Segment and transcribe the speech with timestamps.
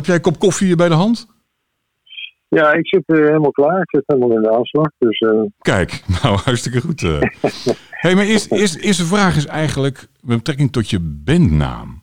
[0.00, 1.26] Heb jij een kop koffie bij de hand?
[2.48, 3.80] Ja, ik zit helemaal klaar.
[3.80, 4.86] Ik zit helemaal in de aanslag.
[4.98, 5.24] Dus,
[5.58, 7.00] Kijk, nou hartstikke goed.
[7.90, 12.02] hey, maar eerst, eerst, eerste vraag is eigenlijk met betrekking tot je bandnaam.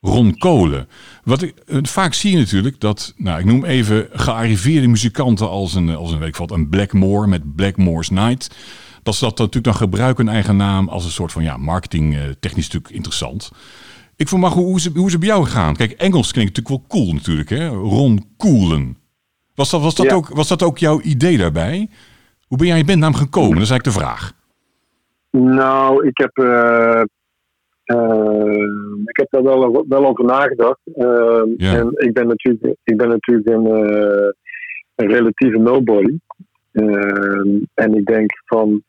[0.00, 0.88] Ron Kolen.
[1.24, 5.96] Wat ik, vaak zie je natuurlijk dat, nou, ik noem even gearriveerde muzikanten als een,
[5.96, 8.56] als een, weet ik wat, een Blackmore met Blackmore's Night.
[9.02, 12.16] Dat ze dat natuurlijk dan gebruiken, hun eigen naam, als een soort van ja, marketing
[12.40, 13.50] technisch natuurlijk interessant.
[14.16, 15.76] Ik vroeg maar hoe, het, hoe het bij jou gegaan?
[15.76, 17.68] Kijk, Engels klinkt natuurlijk wel cool natuurlijk, hè?
[17.68, 18.96] Ron Koelen.
[19.54, 21.88] Was dat, was, dat ook, was dat ook jouw idee daarbij?
[22.46, 23.54] Hoe ben jij je bandnaam gekomen?
[23.54, 24.32] Dat is eigenlijk de vraag.
[25.30, 27.02] Nou, ik heb uh,
[29.04, 30.80] ik heb daar wel, wel over nagedacht.
[30.96, 31.76] Uh, ja.
[31.76, 33.66] En ik ben natuurlijk, ik ben natuurlijk een,
[34.94, 36.16] een relatieve nobody.
[37.74, 38.82] en ik denk van.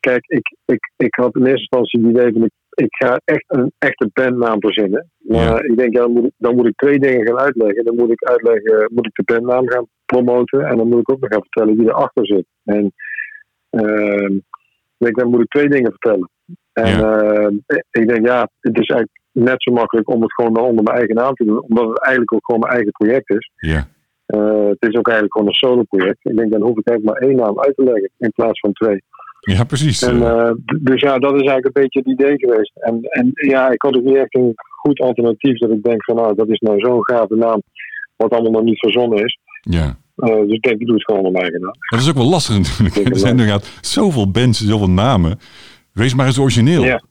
[0.00, 3.44] Kijk, ik, ik, ik had in eerste instantie het idee van ik, ik ga echt
[3.46, 5.10] een echte bandnaam verzinnen.
[5.18, 5.62] Maar ja.
[5.62, 7.84] ik denk, ja, dan, moet ik, dan moet ik twee dingen gaan uitleggen.
[7.84, 10.64] Dan moet ik uitleggen, moet ik de bandnaam gaan promoten.
[10.64, 12.46] En dan moet ik ook nog gaan vertellen wie erachter zit.
[12.64, 12.92] En
[14.98, 16.30] ik denk, dan moet ik twee dingen vertellen.
[16.72, 20.64] En uh, ik denk, ja, het is eigenlijk net zo makkelijk om het gewoon dan
[20.64, 23.50] onder mijn eigen naam te doen, omdat het eigenlijk ook gewoon mijn eigen project is.
[23.56, 23.88] Ja.
[24.26, 26.18] Uh, het is ook eigenlijk gewoon een solo project.
[26.22, 28.72] Ik denk, dan hoef ik eigenlijk maar één naam uit te leggen in plaats van
[28.72, 29.02] twee.
[29.54, 30.02] Ja, precies.
[30.02, 32.72] En, uh, dus ja, dat is eigenlijk een beetje het idee geweest.
[32.74, 36.16] En, en ja, ik had ook niet echt een goed alternatief dat ik denk van
[36.16, 37.62] nou, dat is nou zo'n gave naam,
[38.16, 39.38] wat allemaal nog niet verzonnen is.
[39.60, 39.98] Ja.
[40.16, 41.74] Uh, dus ik denk, ik doe het gewoon onder mijn eigen naam.
[41.88, 43.08] Dat is ook wel lastig natuurlijk.
[43.08, 45.38] Er zijn inderdaad zoveel bands, zoveel namen.
[45.92, 46.84] Wees maar eens origineel.
[46.84, 47.02] Ja,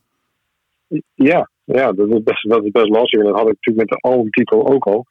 [1.13, 3.19] ja, ja dat, is best, dat is best lastig.
[3.19, 5.05] En dat had ik natuurlijk met de albumtitel ook al.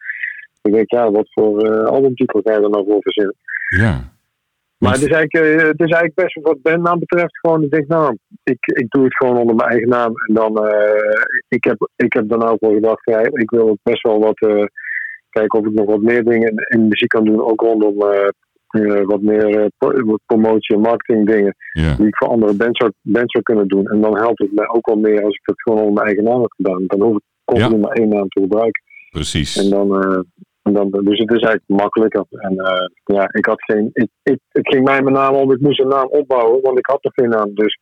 [0.63, 3.37] Ik denk, ja, wat voor uh, albumtitel ga je er nou voor verzinnen?
[3.79, 4.14] Ja.
[4.85, 7.87] Maar het is, eigenlijk, uh, het is eigenlijk best wat bandnaam betreft gewoon, ik denk
[7.87, 10.13] nou, ik, ik doe het gewoon onder mijn eigen naam.
[10.27, 14.03] En dan, uh, ik, heb, ik heb dan ook wel gedacht, ja, ik wil best
[14.03, 14.69] wel wat,
[15.31, 19.05] kijken of ik nog wat meer dingen in, in muziek kan doen, ook rondom uh,
[19.05, 21.55] wat meer uh, promotie en marketing dingen.
[21.73, 21.95] Ja.
[21.95, 23.87] Die ik voor andere bands zou, bands zou kunnen doen.
[23.87, 26.25] En dan helpt het mij ook wel meer als ik dat gewoon onder mijn eigen
[26.25, 26.85] naam heb gedaan.
[26.87, 27.81] Dan hoef ik continu ja.
[27.81, 28.83] maar één naam te gebruiken.
[29.11, 29.57] Precies.
[29.57, 30.21] En dan, uh,
[30.65, 32.25] en dan, dus het is eigenlijk makkelijker.
[32.31, 32.55] En
[33.05, 33.91] ja, ik had geen.
[33.93, 36.87] Ik, ik, het ging mij met name om, ik moest een naam opbouwen, want ik
[36.87, 37.55] had nog geen naam.
[37.55, 37.79] Dus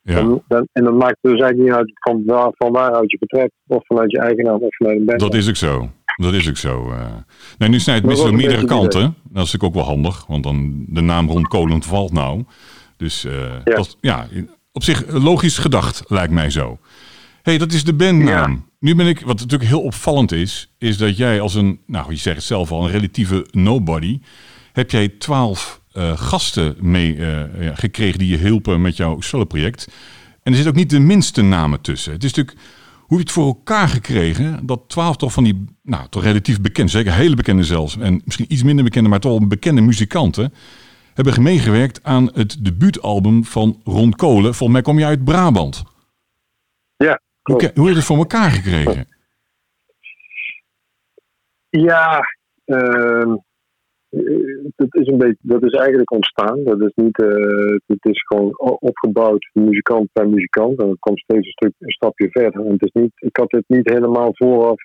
[0.00, 0.14] ja.
[0.14, 3.18] dan, dan, en dan maakt het dus eigenlijk niet uit van, waar, van waaruit je
[3.18, 3.52] vertrekt.
[3.66, 5.20] Of vanuit je eigen naam of vanuit een band.
[5.20, 5.88] Dat is ook zo.
[6.16, 6.88] Dat is ook zo.
[6.88, 7.06] Uh.
[7.58, 9.00] Nee, nu snijdt het mis op meerdere kanten.
[9.00, 12.44] Dat is natuurlijk ook wel handig, want dan de naam rond Kolen valt nou.
[12.96, 13.32] Dus uh,
[13.64, 13.74] ja.
[13.74, 14.26] Dat, ja,
[14.72, 16.78] op zich logisch gedacht, lijkt mij zo.
[17.42, 18.52] hey, dat is de bandnaam.
[18.52, 18.73] Ja.
[18.84, 22.16] Nu ben ik, wat natuurlijk heel opvallend is, is dat jij als een, nou je
[22.16, 24.20] zegt het zelf al, een relatieve nobody,
[24.72, 27.16] heb jij twaalf uh, gasten mee
[27.60, 29.88] ja, gekregen die je hielpen met jouw solo-project.
[30.42, 32.12] En er zitten ook niet de minste namen tussen.
[32.12, 32.66] Het is natuurlijk
[32.98, 36.90] hoe je het voor elkaar gekregen dat twaalf toch van die, nou, toch relatief bekend,
[36.90, 40.52] zeker hele bekende zelfs, en misschien iets minder bekende, maar toch bekende muzikanten,
[41.14, 44.54] hebben meegewerkt aan het debuutalbum van Ron Kolen.
[44.54, 45.93] Volgens mij kom je uit Brabant.
[47.44, 49.06] Hoe, hoe heb je het voor elkaar gekregen?
[51.68, 52.20] Ja,
[52.64, 53.34] uh,
[54.76, 56.64] dat is, een beetje, dat is eigenlijk ontstaan.
[56.64, 60.80] Dat is niet, uh, het is gewoon opgebouwd muzikant bij muzikant.
[60.80, 62.66] En het komt steeds een, stuk, een stapje verder.
[62.66, 64.82] En het is niet, ik had het niet helemaal vooraf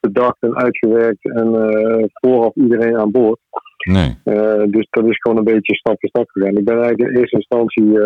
[0.00, 3.38] bedacht en uitgewerkt en uh, vooraf iedereen aan boord.
[3.86, 4.18] Nee.
[4.24, 6.56] Uh, dus dat is gewoon een beetje stap voor stap gegaan.
[6.56, 7.98] Ik ben eigenlijk in eerste instantie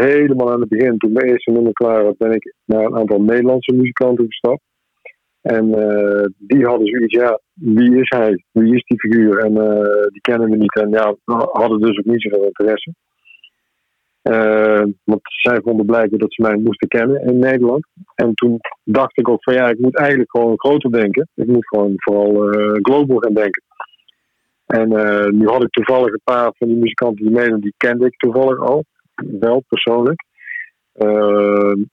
[0.00, 3.20] helemaal aan het begin, toen mijn eerste nummer klaar was, ben ik naar een aantal
[3.20, 4.62] Nederlandse muzikanten gestapt.
[5.40, 8.44] En uh, die hadden zoiets, ja, wie is hij?
[8.52, 9.38] Wie is die figuur?
[9.38, 10.76] En uh, die kennen we niet.
[10.76, 12.94] En ja, we hadden dus ook niet zoveel interesse.
[14.22, 17.86] Uh, want zij vonden blijkbaar dat ze mij moesten kennen in Nederland.
[18.14, 21.28] En toen dacht ik ook van ja, ik moet eigenlijk gewoon groter denken.
[21.34, 22.32] Ik moet gewoon vooral
[22.82, 23.62] global gaan denken.
[24.66, 24.88] En
[25.38, 28.58] nu had ik toevallig een paar van die muzikanten die meedoen, die kende ik toevallig
[28.58, 28.84] al.
[29.26, 30.24] Wel persoonlijk.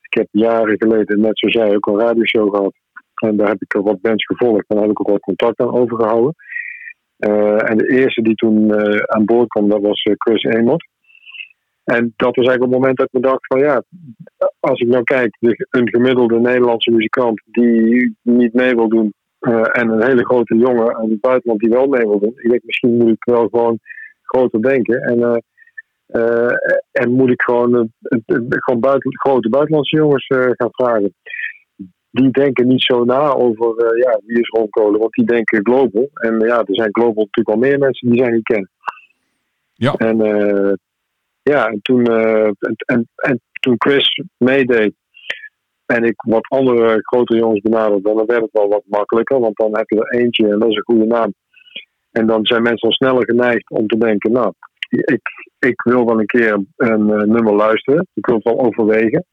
[0.02, 2.74] ik heb jaren geleden, net zoals jij, ook een radioshow gehad.
[3.16, 4.66] En daar heb ik wat bands gevolgd.
[4.68, 6.36] En daar heb ik ook wat contact aan overgehouden.
[7.20, 10.88] Uh, en de eerste die toen uh, aan boord kwam, dat was uh, Chris Amott.
[11.84, 13.84] En dat was eigenlijk het moment dat ik me dacht van ja,
[14.60, 15.38] als ik nou kijk,
[15.70, 19.14] een gemiddelde Nederlandse muzikant die niet mee wil doen
[19.72, 22.34] en een hele grote jongen aan het buitenland die wel mee wil doen.
[22.36, 23.80] Ik denk misschien moet ik wel gewoon
[24.22, 25.44] groter denken en,
[26.92, 27.92] en moet ik gewoon,
[28.48, 31.14] gewoon buiten, grote buitenlandse jongens gaan vragen
[32.12, 36.10] die denken niet zo na over ja, wie is Ron Kolen, want die denken global.
[36.14, 38.70] En ja, er zijn global natuurlijk al meer mensen die zijn kennen.
[39.74, 39.94] Ja.
[39.94, 40.18] En
[41.42, 42.56] ja, en toen, en,
[42.86, 44.94] en, en, toen Chris meedeed,
[45.86, 49.40] en ik wat andere grote jongens benaderde, dan werd het wel wat makkelijker.
[49.40, 51.34] Want dan heb je er eentje en dat is een goede naam.
[52.12, 54.54] En dan zijn mensen al sneller geneigd om te denken, nou,
[54.90, 55.22] ik,
[55.60, 58.08] ik wil wel een keer een nummer luisteren.
[58.14, 59.26] Ik wil het wel overwegen.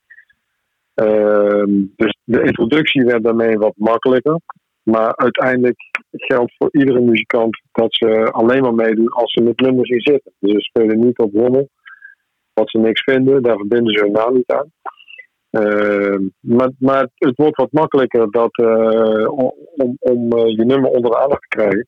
[0.95, 4.41] Ehm, dus de introductie werd daarmee wat makkelijker.
[4.83, 5.77] Maar uiteindelijk
[6.11, 10.33] geldt voor iedere muzikant dat ze alleen maar meedoen als ze met nummers zien zitten.
[10.39, 11.69] Dus ze spelen niet op rommel.
[12.53, 14.73] Wat ze niks vinden, daar verbinden ze hun naam niet aan.
[15.51, 16.23] Ehm,
[16.79, 19.53] maar, het wordt wat makkelijker dat, uh, om,
[19.99, 21.87] om uh, je nummer onder de aandacht te krijgen.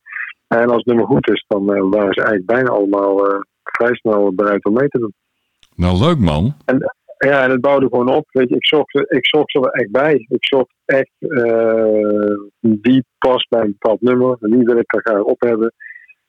[0.48, 4.64] En als het nummer goed is, dan waren ze eigenlijk bijna allemaal vrij snel bereid
[4.64, 5.14] om mee te doen.
[5.76, 6.54] Nou, leuk man.
[6.64, 8.26] En, ja, en het bouwde gewoon op.
[8.30, 10.14] Weet je, ik, zocht, ik zocht er echt bij.
[10.28, 11.10] Ik zocht echt
[12.60, 14.36] wie past bij een bepaald nummer.
[14.40, 15.72] Wie wil ik er graag op hebben.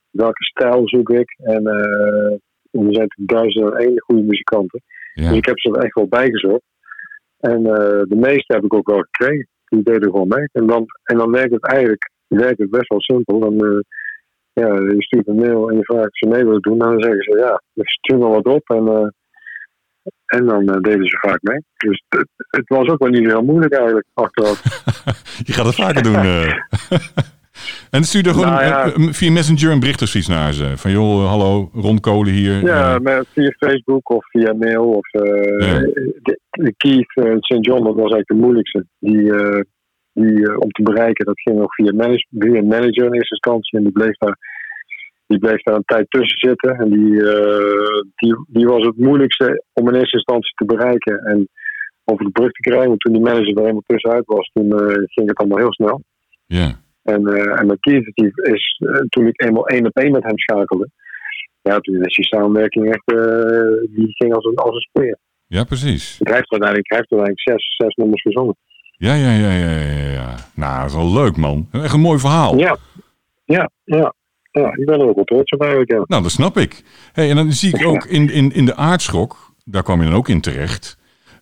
[0.10, 1.36] Welke stijl zoek ik.
[1.44, 1.66] En
[2.72, 4.82] er zijn duizenden en één goede muzikanten.
[5.14, 5.28] Ja.
[5.28, 6.64] Dus ik heb ze er echt wel bij gezocht.
[7.40, 9.48] En uh, de meeste heb ik ook wel gekregen.
[9.66, 10.50] Die deden gewoon mee.
[10.52, 13.40] En dan, en dan werkt het eigenlijk werkt het best wel simpel.
[13.40, 13.80] Dan, uh,
[14.62, 16.82] ja, je stuurt een mail en je vraagt of ze mee willen doen.
[16.82, 18.70] En dan zeggen ze ja, stuur maar wat op.
[18.70, 19.08] En, uh,
[20.26, 21.64] en dan deden ze vaak mee.
[21.78, 24.62] Dus het, het, was ook wel niet heel moeilijk eigenlijk achteraf.
[25.48, 26.16] je gaat het vaker doen.
[27.92, 30.78] En stuur er gewoon nou via Messenger een bericht of iets naar ze.
[30.78, 32.66] Van joh, hallo, Ron Kolen hier.
[32.66, 33.00] Ja,
[33.34, 34.84] via Facebook of via mail.
[34.84, 35.22] Of, uh,
[36.22, 37.66] de, de Keith St.
[37.66, 38.86] John, dat was eigenlijk de moeilijkste.
[39.00, 39.34] Die,
[40.22, 43.78] die om te bereiken, dat ging nog via, manage, via een manager in eerste instantie.
[43.78, 44.38] En die bleef daar,
[45.28, 46.76] die bleef daar een tijd tussen zitten.
[46.76, 47.12] En die,
[48.16, 51.18] die, die was het moeilijkste om in eerste instantie te bereiken.
[51.20, 51.50] En
[52.04, 52.88] over de brug te krijgen.
[52.88, 56.02] Want toen die manager er helemaal tussenuit was, toen ging het allemaal heel snel.
[56.46, 56.86] Ja.
[57.14, 60.38] En, uh, en met Kievetief is uh, toen ik eenmaal één op één met hem
[60.38, 60.90] schakelde.
[61.62, 65.18] Ja, toen is die samenwerking echt, uh, die ging als een, als een speer.
[65.48, 66.20] Ja, precies.
[66.20, 68.56] Ik heeft uiteindelijk, hij heeft uiteindelijk zes, zes nummers gezongen.
[68.98, 70.36] Ja, ja, ja, ja, ja, ja.
[70.54, 71.68] Nou, dat is wel leuk, man.
[71.72, 72.58] Echt een mooi verhaal.
[72.58, 72.78] Ja,
[73.46, 74.14] ja, ja.
[74.52, 75.92] Ja, ik ben er ook wel trots op eigenlijk.
[75.92, 76.04] Ja.
[76.06, 76.84] Nou, dat snap ik.
[77.14, 80.16] Hey, en dan zie ik ook in, in, in de aardschok, daar kwam je dan
[80.16, 80.98] ook in terecht.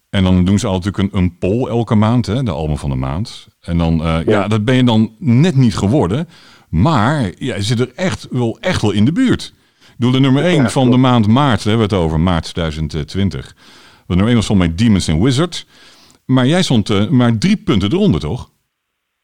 [0.09, 2.95] En dan doen ze altijd een, een poll elke maand, hè, de album van de
[2.95, 3.47] maand.
[3.61, 4.21] En dan, uh, ja.
[4.25, 4.47] ja.
[4.47, 6.27] dat ben je dan net niet geworden.
[6.69, 9.53] Maar ja, je zit er echt wel, echt wel in de buurt.
[9.79, 12.19] Ik bedoel, de nummer 1 ja, van de maand maart, daar hebben we het over,
[12.19, 13.55] maart 2020.
[14.07, 15.65] De nummer 1 was van mij Demons and Wizards.
[16.25, 18.51] Maar jij stond uh, maar drie punten eronder, toch?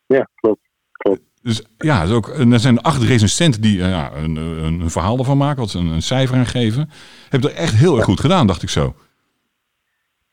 [0.06, 0.70] Ja, klopt.
[0.92, 1.22] klopt.
[1.42, 5.38] Dus ja, is ook, er zijn acht recensenten die uh, ja, een, een, verhaal ervan
[5.38, 6.90] maken, wat ze een, een cijfer aan geven.
[7.30, 8.94] Heb er echt heel erg goed gedaan, dacht ik zo.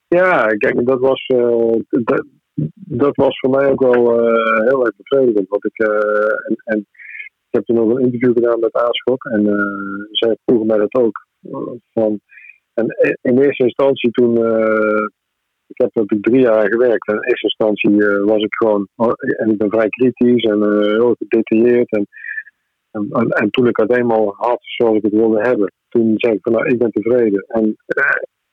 [0.08, 1.26] Ja, kijk, dat was,
[1.88, 2.24] dat,
[2.74, 4.20] dat, was voor mij ook wel
[4.68, 5.48] heel erg bevredigend.
[5.48, 5.78] Want ik,
[6.48, 6.78] en, en,
[7.48, 9.42] ik heb toen nog een interview gedaan met Aarschot en
[10.10, 11.26] zij vroegen mij dat ook.
[11.92, 12.20] Van,
[12.74, 12.86] en
[13.20, 14.34] in eerste instantie toen,
[15.68, 17.08] ik heb natuurlijk drie jaar gewerkt.
[17.08, 17.90] En in eerste instantie
[18.24, 18.88] was ik gewoon,
[19.36, 21.90] en ik ben vrij kritisch en heel gedetailleerd.
[21.90, 22.06] En,
[22.90, 26.42] en, en, toen ik het eenmaal had zoals ik het wilde hebben, toen zei ik
[26.42, 27.44] van nou, ik ben tevreden.
[27.48, 27.76] En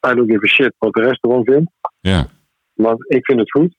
[0.08, 1.72] I don't give a shit wat de rest ervan vindt.
[2.00, 2.28] Ja.
[2.74, 3.76] Want ik vind het goed.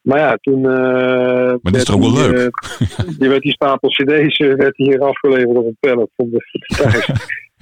[0.00, 0.58] Maar ja, toen...
[0.58, 2.62] Uh, maar dit is toch wel leuk?
[2.80, 6.38] Uh, die werd die stapel cd's uh, werd hier afgeleverd op een pallet van de
[6.76, 7.06] thuis.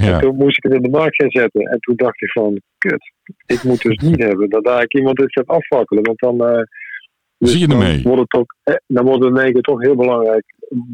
[0.04, 0.12] Ja.
[0.12, 1.60] En toen moest ik het in de markt gaan zetten.
[1.60, 3.12] En toen dacht ik van, kut,
[3.46, 6.02] ik moet dus niet hebben dat daar iemand dit gaat afvakkelen.
[6.02, 6.66] Want dan...
[7.38, 8.02] Dus Zie je ermee?
[8.02, 8.54] Dan wordt het, ook,
[8.86, 10.44] dan wordt het in één keer toch heel belangrijk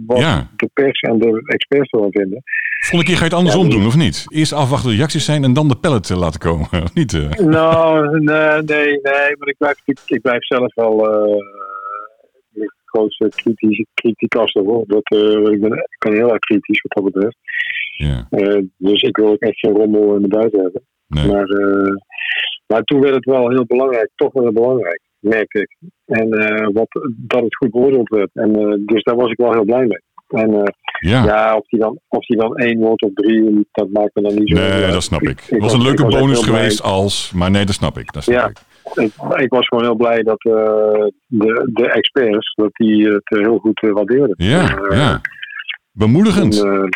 [0.07, 0.51] wat ja.
[0.57, 2.43] de pers en de experts ervan vinden.
[2.79, 4.25] Volgende keer ga je het andersom ja, doen, of niet?
[4.29, 7.13] Eerst afwachten de reacties zijn en dan de pallet laten komen, of niet?
[7.39, 11.37] Nou, nee, nee, nee, maar ik blijf, ik, ik blijf zelf wel uh,
[12.51, 14.85] de grootste kritische criticast hoor.
[14.87, 17.37] Dat, uh, ik, ben, ik ben heel erg kritisch wat dat betreft.
[17.99, 18.27] Ja.
[18.77, 20.83] dus ik wil ook echt geen rommel in de buiten hebben.
[21.07, 21.27] Nee.
[21.27, 21.49] Maar,
[22.67, 25.77] maar toen werd het wel heel belangrijk, toch wel heel belangrijk, merk ik.
[26.05, 26.29] En
[26.73, 28.31] wat, dat het goed beoordeeld werd.
[28.33, 30.03] En, dus daar was ik wel heel blij mee.
[30.29, 30.63] En uh,
[31.01, 34.23] ja, ja of, die dan, of die dan één wordt of drie, dat maakt me
[34.23, 34.55] dan niet zo.
[34.55, 35.41] Nee, dat snap ik.
[35.47, 38.13] Het was een leuke bonus geweest als, maar nee, dat snap ik.
[38.13, 38.59] Dat snap ja, ik.
[39.05, 40.55] Ik, ik, was gewoon heel blij dat uh,
[41.27, 44.35] de, de experts dat die het heel goed waardeerden.
[44.37, 45.21] Ja, uh, ja.
[45.93, 46.65] Bemoedigend.
[46.65, 46.89] En,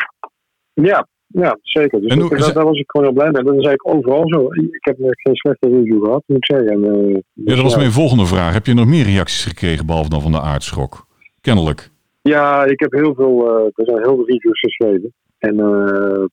[0.73, 2.01] ja, ja, zeker.
[2.01, 3.43] Dus hoe, dat, daar was ik gewoon heel blij mee.
[3.43, 4.47] Dat is eigenlijk overal zo.
[4.53, 6.71] Ik heb geen slechte review gehad, moet ik zeggen.
[6.71, 8.53] En, ja, dat was mijn volgende vraag.
[8.53, 11.07] Heb je nog meer reacties gekregen, behalve dan van de aardschok?
[11.41, 11.89] Kennelijk.
[12.21, 15.13] Ja, ik heb heel veel, uh, er zijn heel veel reviews geschreven.
[15.37, 16.25] En uh,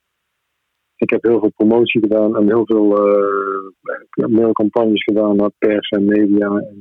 [0.96, 6.04] ik heb heel veel promotie gedaan en heel veel uh, mailcampagnes gedaan naar pers en
[6.04, 6.48] media.
[6.48, 6.78] En,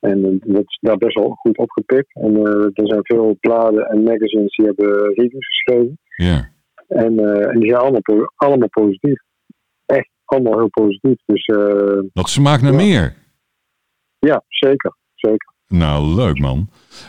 [0.00, 2.14] en dat is daar best wel goed opgepikt.
[2.14, 2.36] En
[2.74, 5.98] er zijn veel bladen en magazines die hebben reviews geschreven.
[6.16, 6.51] Ja.
[6.94, 7.18] En,
[7.50, 9.20] en die zijn allemaal, allemaal positief.
[9.86, 11.16] Echt allemaal heel positief.
[11.26, 11.46] Dus,
[12.12, 13.14] dat smaakt naar meer.
[14.18, 14.96] Ja, zeker.
[15.14, 15.52] zeker.
[15.68, 16.68] Nou, leuk man.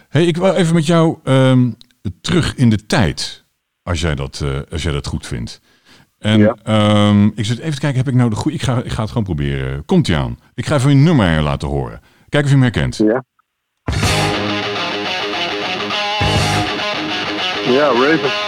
[0.10, 1.72] Hey, ik wil even met jou ehm,
[2.22, 3.46] terug in de tijd,
[3.84, 5.62] als jij dat, uh, als jij dat goed vindt.
[6.20, 7.10] En ja.
[7.10, 8.58] um, ik zit even te kijken, heb ik nou de goede...
[8.58, 9.86] Ik ga, ik ga het gewoon proberen.
[9.86, 10.40] Komt ie aan.
[10.54, 12.02] Ik ga even een nummer laten horen.
[12.30, 12.98] Kijk of je hem herkent.
[12.98, 13.24] Ja.
[17.66, 18.42] Ja, Raven.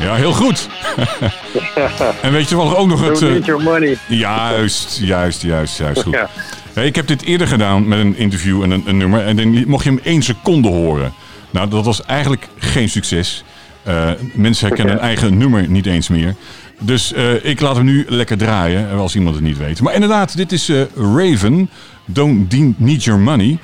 [0.00, 0.68] Ja, heel goed.
[2.22, 3.18] en weet je wel ook nog het...
[3.18, 3.98] Don't your money.
[4.08, 6.12] Juist, juist, juist, juist goed.
[6.12, 6.30] Ja.
[6.72, 9.26] Hey, ik heb dit eerder gedaan met een interview en een, een, nummer.
[9.26, 11.12] En dan mocht je hem één seconde horen.
[11.50, 13.44] Nou, dat was eigenlijk geen succes.
[13.88, 16.34] Uh, mensen herkennen hun eigen nummer niet eens meer.
[16.80, 19.80] Dus uh, ik laat hem nu lekker draaien, als iemand het niet weet.
[19.80, 21.70] Maar inderdaad, dit is uh, Raven,
[22.04, 23.58] Don't Need Your Money.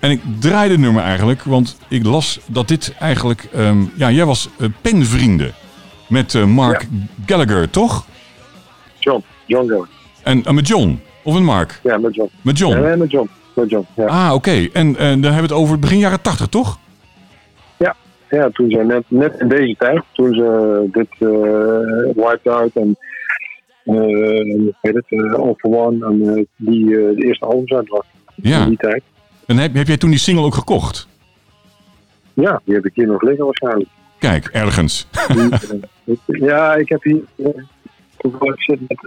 [0.00, 3.48] En ik draai het nummer eigenlijk, want ik las dat dit eigenlijk...
[3.56, 4.48] Um, ja, jij was
[4.82, 5.54] penvrienden
[6.14, 6.88] met Mark ja.
[7.26, 8.06] Gallagher, toch?
[8.98, 9.94] John, John Gallagher.
[10.22, 11.00] En met John?
[11.22, 11.80] Of met Mark?
[11.82, 12.30] Ja, met John.
[12.42, 12.80] Met John?
[12.80, 13.30] Ja, met John.
[13.54, 14.06] Met John ja.
[14.06, 14.34] Ah, oké.
[14.34, 14.70] Okay.
[14.72, 16.78] En, en dan hebben we het over begin jaren tachtig, toch?
[17.76, 17.96] Ja,
[18.30, 22.96] ja toen ze net, net in deze tijd, toen ze dit uh, Wiped Out en
[23.84, 28.06] uh, weet het, uh, All for One en uh, die de eerste albums uitbracht.
[28.34, 28.62] Ja.
[28.62, 29.02] In die tijd.
[29.46, 31.08] En heb, heb jij toen die single ook gekocht?
[32.34, 33.88] Ja, die heb ik hier nog liggen waarschijnlijk.
[34.18, 35.06] Kijk, ergens.
[36.26, 37.22] ja, ik heb hier...
[38.16, 38.98] Toevallig zit met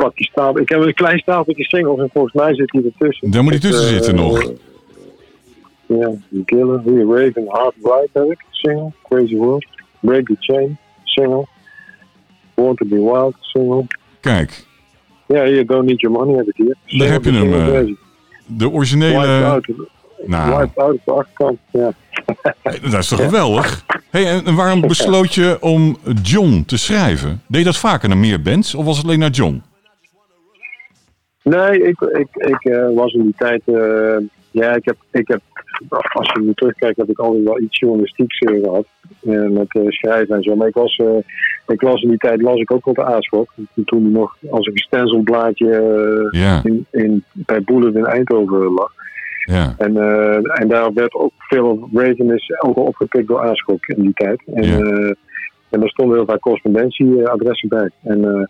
[0.00, 0.60] pak die stapel.
[0.60, 3.30] Ik heb een klein stapeltje singles en volgens mij zit hij ertussen.
[3.30, 4.52] Daar moet hij tussen uh, zitten nog.
[5.86, 6.12] Ja,
[6.46, 8.92] Gillen, hier Raven, Hard Bright heb ik, single.
[9.08, 9.66] Crazy World.
[10.00, 11.46] Break the Chain, single.
[12.54, 13.86] Want to be Wild, single.
[14.20, 14.66] Kijk.
[15.26, 16.98] Ja, hier, Don't Need Your Money heb ik hier.
[16.98, 17.52] Daar heb je hem.
[17.52, 17.94] Uh,
[18.46, 19.60] de originele...
[20.26, 20.64] Nou.
[20.74, 21.92] Op de achterkant, ja.
[22.90, 23.84] dat is toch geweldig?
[24.10, 27.42] Hey, en waarom besloot je om John te schrijven?
[27.46, 29.62] Deed je dat vaker naar meer bands of was het alleen naar John?
[31.42, 33.62] Nee, ik, ik, ik uh, was in die tijd.
[33.66, 34.16] Uh,
[34.50, 35.40] ja, ik heb, ik heb.
[36.12, 38.86] Als je nu terugkijkt, heb ik altijd wel iets journalistieks uh, gehad.
[39.50, 40.56] met schrijven en zo.
[40.56, 41.00] Maar ik was.
[41.66, 43.48] ik las in die tijd las ik ook op de Aarschot.
[43.84, 48.92] Toen nog als een stencilblaadje in, in, bij Boelen in Eindhoven lag.
[49.44, 49.74] Ja.
[49.78, 49.96] En,
[50.42, 54.42] en daar werd ook veel Raven is ook al opgepikt door Aarschot in die tijd.
[54.54, 54.78] En, Ja.
[55.70, 57.90] en daar stonden heel vaak correspondentieadressen bij.
[58.02, 58.48] En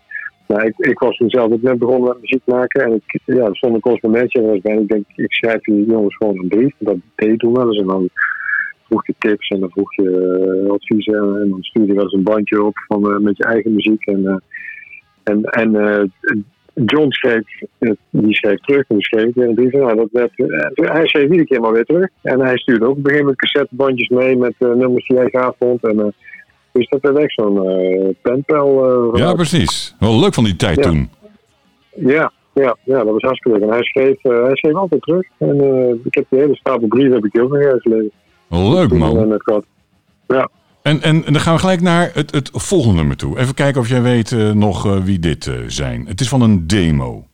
[0.51, 2.83] nou, ik, ik was toen zelf ook net begonnen met muziek maken.
[2.83, 4.75] En ik, ja, er stond een correspondentieadres bij.
[4.75, 6.73] En ik denk, ik schrijf die jongens gewoon een brief.
[6.77, 7.79] Dat deed ik toen wel eens.
[7.79, 8.09] En dan
[8.87, 11.41] vroeg je tips en dan vroeg je uh, adviezen.
[11.41, 14.05] En dan stuurde je wel eens een bandje op van, uh, met je eigen muziek.
[14.05, 14.35] En, uh,
[15.23, 17.43] en, en John schreef,
[18.09, 19.71] die schreef terug en die schreef weer een brief.
[19.71, 20.31] Nou, dat werd,
[20.73, 22.09] hij schreef iedere keer maar weer terug.
[22.21, 25.55] En hij stuurde ook op een gegeven moment cassettebandjes mee met nummers die hij gaaf
[25.59, 25.83] vond.
[25.83, 26.13] En,
[26.71, 29.11] dus dat werd echt zo'n uh, penpel.
[29.13, 29.95] Uh, ja, precies.
[29.99, 30.81] Wel leuk van die tijd ja.
[30.81, 31.09] toen.
[31.95, 33.67] Ja, ja, ja, dat was hartstikke leuk.
[33.67, 35.27] En hij schreef, uh, hij schreef altijd terug.
[35.37, 38.11] En ik heb de hele stapel brieven heb ik ook nog uitgelezen.
[38.49, 39.39] Leuk man.
[40.27, 40.49] Ja.
[40.81, 43.39] En, en, en dan gaan we gelijk naar het, het volgende nummer toe.
[43.39, 46.07] Even kijken of jij weet uh, nog uh, wie dit uh, zijn.
[46.07, 47.25] Het is van een demo.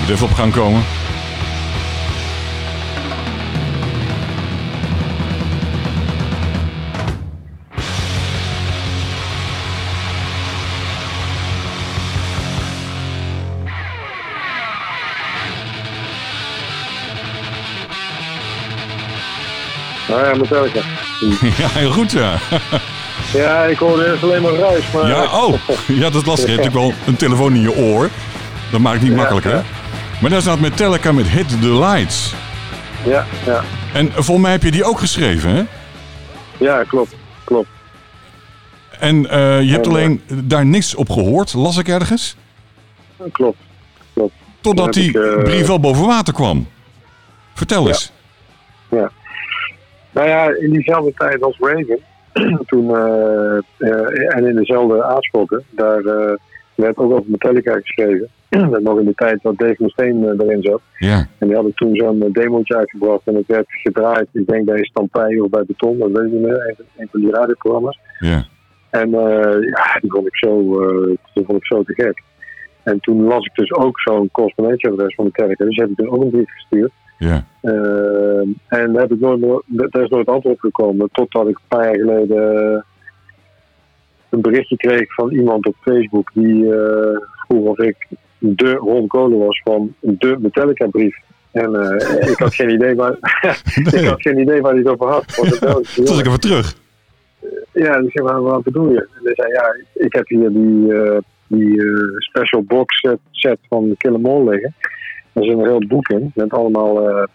[0.00, 0.82] Moet even op gang komen.
[20.16, 20.80] Nou ja, Metallica.
[21.62, 22.38] ja, heel goed ja.
[23.32, 24.92] ja, ik hoorde eerst alleen maar ruis.
[24.92, 25.08] Maar...
[25.08, 25.54] Ja, oh.
[25.86, 26.48] Ja, dat is lastig.
[26.48, 28.10] Je hebt natuurlijk wel een telefoon in je oor.
[28.70, 29.54] Dat maakt het niet Ja, makkelijker.
[29.54, 29.62] ja.
[30.20, 32.34] Maar daar staat Metallica met Hit the Lights.
[33.04, 33.62] Ja, ja.
[33.92, 35.64] En volgens mij heb je die ook geschreven, hè?
[36.56, 37.14] ja, klopt.
[37.44, 37.68] Klopt.
[38.98, 42.36] En eh, je hebt En, eh, alleen daar niks op gehoord, las ik ergens.
[43.32, 43.58] Klopt.
[44.60, 46.68] Totdat Dan heb die ik, eh, brief wel boven water kwam.
[47.54, 48.12] Vertel eens.
[50.16, 51.98] Nou ja, in diezelfde tijd als Reagan,
[52.70, 56.34] toen, eh, eh, en in dezelfde aanspoken, daar eh,
[56.74, 58.28] werd ook over Metallica geschreven.
[58.48, 60.80] dat nog in de tijd dat Dave Mustaine eh, erin zat.
[60.98, 64.84] Ja, En die hadden toen zo'n demootje uitgebracht en het werd gedraaid, ik denk bij
[64.84, 67.98] Stampij of bij Beton, dat weet ik niet meer, een, van die radioprogramma's.
[68.18, 68.46] ja,
[68.90, 70.58] En eh, ja, die vond ik zo,
[71.34, 72.22] die vond ik zo te gek.
[72.82, 76.22] En toen las ik dus ook zo'n correspondentieadres van Metallica, dus heb ik toen ook
[76.22, 76.92] een brief gestuurd.
[77.18, 77.44] Ja.
[77.60, 81.08] Eh, en daar heb ik nooit, daar is nooit antwoord op gekomen.
[81.12, 82.82] Totdat ik een paar jaar geleden eh,
[84.28, 87.96] een berichtje kreeg van iemand op Facebook die eh, vroeg of ik
[88.38, 91.16] de Ron Kolen was van de Metallica brief.
[91.52, 91.74] En
[92.28, 93.16] ik had geen idee waar,
[93.92, 95.34] ik had geen idee waar hij het over had.
[95.34, 96.74] Toen was ik even terug.
[97.72, 99.00] Ja, dus zei, wat bedoel je?
[99.00, 100.92] En hij zei, ja, ik heb hier die,
[101.46, 101.80] die
[102.18, 104.74] special box set, set van Kill liggen.
[105.36, 107.26] Er zit een heel boek in met allemaal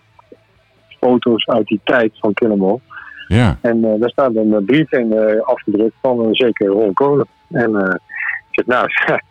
[1.00, 2.80] foto's uit die tijd van Kill
[3.28, 3.58] Ja.
[3.62, 7.28] En daar staat een brief in afgedrukt van een zekere Ron Kolen.
[7.50, 7.76] En
[8.50, 8.88] ik zeg, nou,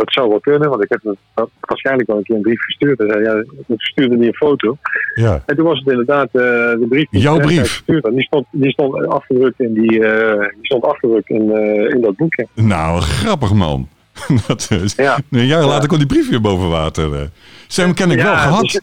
[0.00, 1.16] dat zou wel kunnen, want ik heb
[1.60, 2.98] waarschijnlijk al een keer een brief gestuurd.
[2.98, 4.76] Hij zei, ja, ik stuurde niet een foto.
[5.14, 5.42] Ja.
[5.46, 7.82] En toen was het inderdaad uh, de brief die Jouw brief?
[7.86, 12.16] Die stond, die stond afgedrukt in, die, uh, die stond afgedrukt in, uh, in dat
[12.16, 12.46] boekje.
[12.54, 13.88] Nou, grappig man.
[14.46, 15.18] dat is, ja.
[15.30, 17.30] Een jaar later kon die brief weer boven water.
[17.66, 18.60] Sam ken ik ja, wel gehad.
[18.62, 18.80] Dus,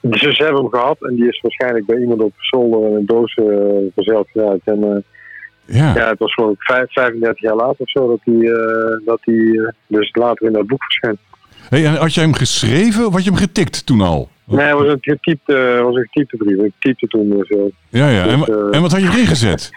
[0.26, 3.06] dus ze hebben hem gehad en die is waarschijnlijk bij iemand op zolder in een
[3.06, 3.34] doos
[3.94, 4.66] verzeld geraakt.
[4.66, 5.04] En
[5.68, 5.94] ja.
[5.94, 10.10] ja, het was gewoon 35 jaar later of zo dat hij, uh, dat uh, dus
[10.12, 11.18] later in dat boek verscheen.
[11.68, 14.28] Hey, en had jij hem geschreven of had je hem getikt toen al?
[14.44, 16.58] Nee, het was een getypte, was een getypte brief.
[16.58, 17.70] Ik typte toen zo.
[17.88, 18.24] Ja, ja.
[18.24, 19.70] Dus, en, uh, en, wat had je erin gezet?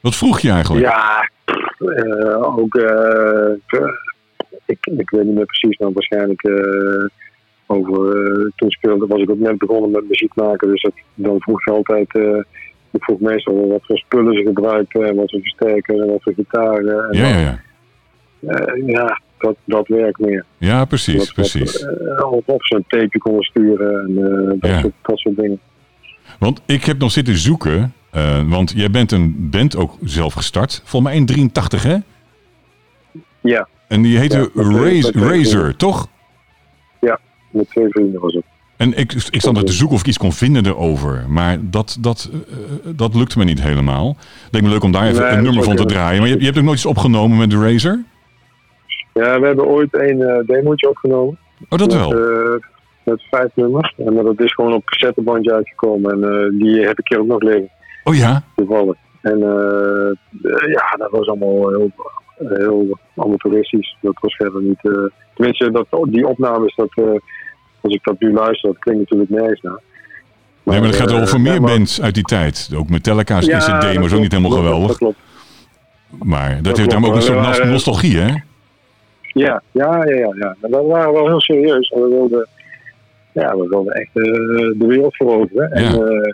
[0.00, 0.84] Wat vroeg je eigenlijk?
[0.84, 1.28] Ja,
[2.40, 2.74] ook...
[4.66, 6.50] ik, ik weet niet meer precies, maar waarschijnlijk
[7.66, 8.12] over...
[8.56, 11.70] toen speelde, was ik ook net begonnen met muziek maken, dus dat, dan vroeg je
[11.70, 12.08] altijd
[12.90, 16.34] ik vroeg meestal wat voor spullen ze gebruikten en wat voor versterker en wat voor
[16.34, 17.10] gitaren.
[17.10, 17.58] En ja, ja, ja.
[18.86, 20.44] Ja, dat, dat werkt meer.
[20.58, 21.82] Ja, precies, dat, precies.
[21.82, 24.80] Uh, of, ze een tapeje konden sturen en dat, ja.
[24.80, 25.60] soort, dat soort dingen.
[26.38, 27.92] Want ik heb nog zitten zoeken,
[28.48, 30.82] want jij bent een band ook zelf gestart.
[30.84, 31.96] Volgens mij 1,83 hè?
[33.40, 33.68] Ja.
[33.88, 36.08] En die heette ja, Razor, Razor, toch?
[37.00, 37.18] Ja,
[37.50, 38.44] met twee vrienden was het.
[38.76, 41.24] En ik, ik stond er te zoeken of ik iets kon vinden erover.
[41.28, 42.38] Maar dat, dat, uh,
[42.96, 44.16] dat lukte me niet helemaal.
[44.44, 46.20] Het leek me leuk om daar even Nee, een nummer van te draaien.
[46.20, 48.04] Maar je, je hebt ook nooit iets opgenomen met de Razer?
[49.12, 51.38] Ja, we hebben ooit een uh, demootje opgenomen.
[51.68, 52.18] Oh, dat met, wel?
[52.18, 52.60] uh,
[53.04, 53.94] met vijf nummers.
[53.96, 56.22] En maar dat is gewoon op cassettebandje uitgekomen.
[56.22, 57.70] En die heb ik hier ook nog liggen.
[58.10, 58.42] Oh ja?
[58.56, 58.96] Toevallig.
[59.20, 59.38] En
[60.68, 61.90] ja, dat was allemaal heel,
[62.38, 63.96] heel amateuristisch.
[64.00, 64.80] Dat was verder niet...
[65.34, 67.20] tenminste, dat, die opnames, dat
[67.80, 69.80] als ik dat nu luister, dat klinkt natuurlijk nergens naar.
[70.62, 72.70] Maar, nee, maar dat gaat uh, over meer ja, maar, bands uit die tijd.
[72.76, 74.88] Ook Metallica's ja, eerste demo is ook niet helemaal geweldig.
[74.88, 75.18] Dat klopt.
[76.18, 78.34] Maar dat, Dat heeft dan ook een soort nostalgie, hè?
[79.32, 80.34] Ja, ja, ja, ja.
[80.38, 80.56] ja.
[80.60, 81.88] Maar dat waren wel heel serieus.
[81.88, 82.48] We wilden,
[83.32, 84.24] ja, we wilden echt uh,
[84.78, 85.70] de wereld veroveren.
[85.70, 85.92] En, Ja.
[85.92, 86.32] uh,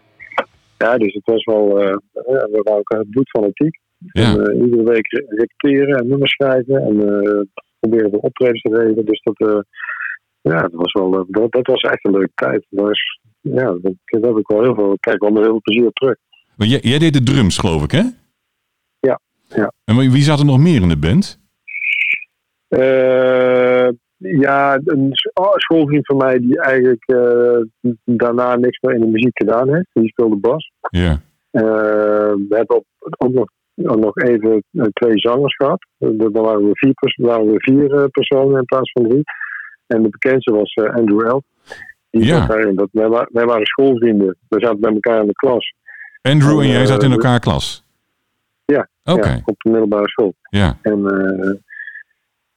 [0.79, 3.79] ja, dus het was wel, uh, we waren ook het bloed fanatiek.
[4.13, 4.23] Ja.
[4.23, 7.41] En, uh, iedere week re- repeteren en nummers schrijven en uh,
[7.81, 9.05] proberen de optredens te regelen.
[9.05, 9.65] Dus dat,
[10.41, 12.67] ja, dat was wel, dat, dat was echt een leuke tijd.
[12.71, 15.61] Dat was, ja, dat, dat heb ik wel heel veel, kijk wel met heel veel
[15.63, 16.17] plezier op terug.
[16.57, 18.03] Maar jij, jij deed de drums, geloof ik, hè?
[19.01, 19.73] Ja, ja.
[19.85, 21.41] En wie wie zat er nog meer in de band?
[22.69, 29.07] Uh, ja, een oh, schoolvriend van mij die eigenlijk uh, daarna niks meer in de
[29.07, 29.87] muziek gedaan heeft.
[29.93, 30.71] Die speelde bas.
[30.81, 31.21] Ja.
[31.53, 31.63] Uh,
[32.33, 32.85] we hebben op,
[33.19, 35.87] ook nog, nog even uh, twee zangers gehad.
[35.99, 39.23] Dan waren we vier, waren we vier personen in plaats van drie.
[39.87, 41.43] En de bekendste was Andrew L.
[42.11, 42.47] Die Ja.
[42.47, 44.37] Dat, wij, wij waren schoolvrienden.
[44.49, 45.75] We zaten bij elkaar in de klas.
[46.23, 47.85] Andrew en jij eh, zaten in elkaar klas?
[48.65, 48.89] Ja,
[49.45, 50.35] op de middelbare school.
[50.51, 50.79] ja.
[50.83, 51.55] En, uh,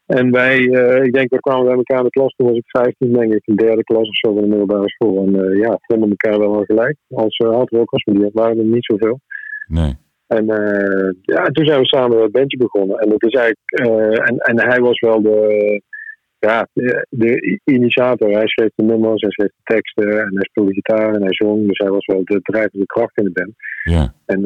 [0.10, 2.34] en wij, uh, ik denk, we kwamen bij elkaar in de klas.
[2.36, 5.26] Toen was ik 15, denk ik, in derde klas of zo van de middelbare school.
[5.26, 6.96] En uh, ja, vonden elkaar wel wel gelijk.
[7.10, 9.20] Als uh, hardrockers, maar die waren er niet zoveel.
[9.68, 9.98] Nee.
[10.28, 12.98] En uh, ja, toen zijn we samen een bandje begonnen.
[13.00, 13.90] En dat is eigenlijk,
[14.28, 15.82] en, en hij was wel de,
[16.40, 18.30] ja, de, de initiator.
[18.30, 21.68] Hij schreef de nummers, hij schreef de teksten en hij speelde gitaar en hij zong.
[21.68, 23.54] Dus hij was wel de drijvende kracht in de band.
[23.84, 24.14] Ja.
[24.26, 24.46] En,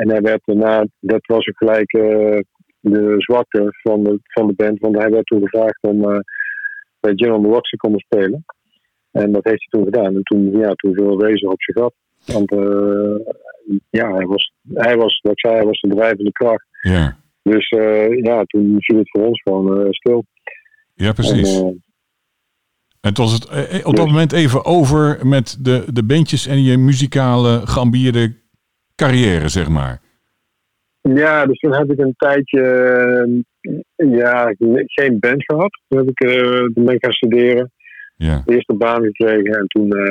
[0.00, 1.92] en hij werd daarna, dat was ook gelijk
[2.80, 6.18] de zwakte van de, van de band, want hij werd toen gevraagd om uh,
[7.00, 8.44] bij Jim on the Rocks te komen spelen.
[9.10, 10.14] En dat heeft hij toen gedaan.
[10.14, 11.12] En toen, ja, toen viel
[11.50, 11.94] op zijn gat.
[12.26, 13.34] Want uh,
[13.90, 16.66] ja, hij was, hij was, wat ik zei, hij was de drijvende kracht.
[16.80, 17.16] Ja.
[17.42, 20.24] Dus uh, ja, toen viel het voor ons gewoon stil.
[20.94, 21.60] Ja, precies.
[21.60, 21.82] En,
[23.00, 26.62] En toen was het eh, op dat moment even over met de, de bandjes en
[26.62, 28.36] je muzikale geambieerde
[28.94, 30.00] carrière, zeg maar.
[31.00, 32.62] Ja, dus toen heb ik een tijdje
[33.96, 35.80] uh, ja, geen band gehad.
[35.88, 37.72] Toen heb ik, uh, toen ben ik gaan studeren.
[38.16, 38.42] Ja.
[38.44, 40.04] De eerste baan gekregen en toen uh,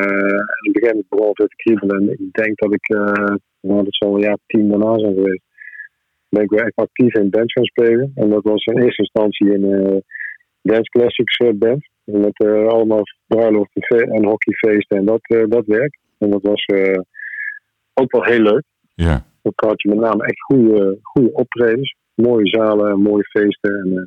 [0.63, 2.11] in het begin begon het te kriebelen.
[2.11, 5.43] Ik denk dat ik, uh, nou, dat zal een jaar tien daarna zijn geweest.
[6.29, 8.11] Ben ik weer echt actief in bands gaan spelen.
[8.15, 9.97] En dat was in eerste instantie in uh,
[10.61, 11.89] Dance Classics band.
[12.03, 15.97] Met uh, allemaal bruiloften fe- en hockeyfeesten en dat, dat werk.
[16.17, 16.65] En dat was
[17.93, 18.63] ook wel heel leuk.
[18.95, 19.25] Ja.
[19.55, 21.95] Je met name echt goede, goede optredens.
[22.13, 23.79] Mooie zalen, mooie feesten.
[23.79, 24.03] En, uh,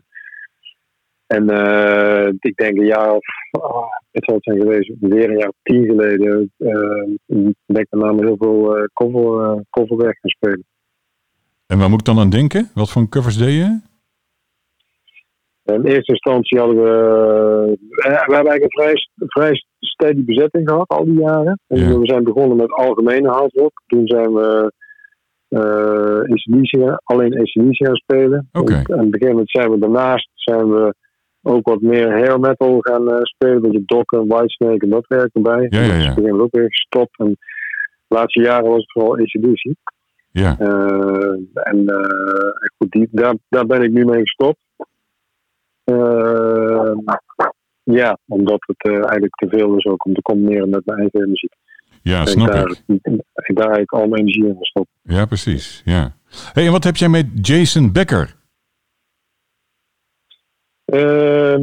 [1.26, 5.38] En uh, ik denk een jaar of, oh, het zal het zijn geweest, weer een
[5.38, 7.16] jaar of tien geleden, uh,
[7.66, 10.64] ben ik daarna heel veel uh, cover, coverwerk gaan spelen.
[11.66, 12.70] En waar moet ik dan aan denken?
[12.74, 13.80] Wat voor covers deed je?
[15.64, 16.90] In eerste instantie hadden we,
[17.88, 18.94] we hebben eigenlijk een vrij,
[19.26, 21.60] vrij steady bezetting gehad al die jaren.
[21.66, 23.82] En we zijn begonnen met algemene hardrock.
[23.86, 24.72] Toen zijn we
[25.52, 28.48] uh, alleen ACDC gaan spelen.
[28.52, 28.76] Okay.
[28.76, 30.94] En, op een gegeven moment zijn we daarnaast zijn we
[31.42, 33.54] ook wat meer hair metal gaan uh, spelen.
[33.54, 35.66] Een beetje Dokken, Whitesnake en dat werk erbij.
[35.68, 36.14] Ja, ja, ja.
[36.14, 37.18] Dus we ook weer gestopt.
[37.18, 37.26] En
[38.08, 39.74] de laatste jaren was het vooral ACDC.
[40.30, 40.56] Ja.
[40.60, 41.84] Uh, en
[42.78, 44.60] goed, die, daar, daar ben ik nu mee gestopt.
[47.82, 51.52] ja, omdat het eigenlijk te veel is ook om te combineren met mijn eigen muziek.
[52.02, 52.52] Ja, snap ik.
[52.52, 53.56] Daar, ik.
[53.56, 54.88] daar eigenlijk al mijn energie in gestopt.
[55.02, 55.82] Ja, precies.
[55.84, 56.16] Ja.
[56.52, 58.34] Hey, en wat heb jij met Jason Becker?
[60.86, 61.56] Uh,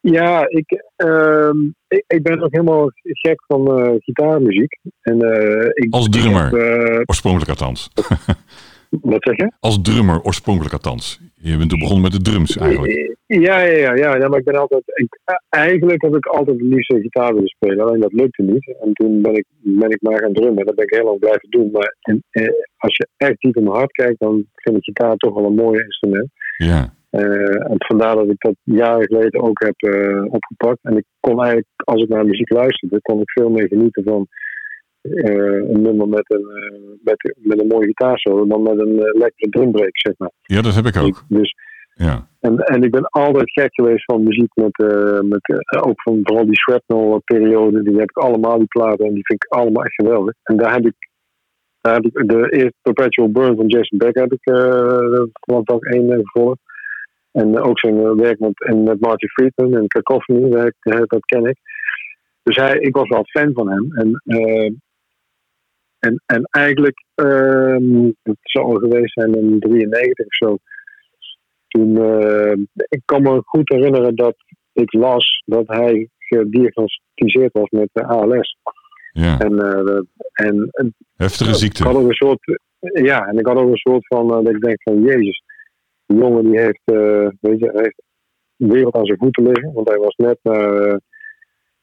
[0.00, 1.50] ja, ik, uh,
[1.88, 4.78] ik, ik, ben ook helemaal gek van uh, gitaarmuziek.
[5.00, 7.88] En, uh, ik, Als drummer, heb, oorspronkelijk althans.
[9.00, 9.52] Wat zeg je?
[9.60, 11.20] Als drummer, oorspronkelijk althans.
[11.34, 13.16] Je bent toen begonnen met de drums eigenlijk.
[13.26, 14.82] Ja, ja, ja, ja, ja maar ik ben altijd.
[14.86, 18.76] Ik, eigenlijk heb ik altijd het liefst gitaar willen spelen, alleen dat lukte niet.
[18.80, 20.66] En toen ben ik, ben ik maar gaan drummen.
[20.66, 21.70] Dat ben ik heel lang blijven doen.
[21.70, 25.16] Maar en, eh, als je echt diep in mijn hart kijkt, dan vind ik gitaar
[25.16, 26.28] toch wel een mooi instrument.
[26.56, 26.94] Ja.
[27.10, 30.78] Uh, en vandaar dat ik dat jaren geleden ook heb uh, opgepakt.
[30.82, 34.26] En ik kon eigenlijk, als ik naar muziek luisterde, kon ik veel meer genieten van
[35.02, 36.46] een nummer met een,
[37.02, 40.30] met, met een mooie gitaarsolo dan met een lekkere drumbreak, zeg maar.
[40.42, 41.24] Ja, dat heb ik ook.
[41.28, 41.54] Dus,
[41.94, 42.28] ja.
[42.40, 44.78] en, en ik ben altijd gek geweest van muziek met,
[45.28, 47.82] met ook van vooral die shrapnel periode.
[47.82, 50.34] Die heb ik allemaal, die platen, en die vind ik allemaal echt geweldig.
[50.42, 50.94] En daar heb ik
[51.82, 55.80] daar heb ik de eerste Perpetual Burn van Jason Beck heb ik uh, vanaf dag
[55.80, 56.60] één gevolgd.
[57.32, 60.74] En ook zijn werk met, en met Martin Friedman en Cacophony, werk,
[61.06, 61.56] dat ken ik.
[62.42, 63.92] Dus hij, ik was wel fan van hem.
[63.92, 64.20] En,
[66.06, 70.56] en, en eigenlijk, uh, het zal geweest zijn in 93 of zo.
[71.68, 72.52] Toen, uh,
[72.88, 74.34] ik kan me goed herinneren dat
[74.72, 78.56] ik las dat hij gediagnosticeerd was met ALS.
[79.12, 79.38] Ja.
[79.38, 79.58] En,
[80.32, 81.82] en, Heftige ziekte.
[81.82, 84.60] Ik had ook een soort, ja, en ik had ook een soort van, dat ik
[84.60, 85.42] denk van, jezus
[86.06, 88.02] die jongen die heeft, uh, weet je, heeft
[88.56, 89.72] de wereld aan zijn voeten liggen.
[89.72, 91.00] Want hij was net naar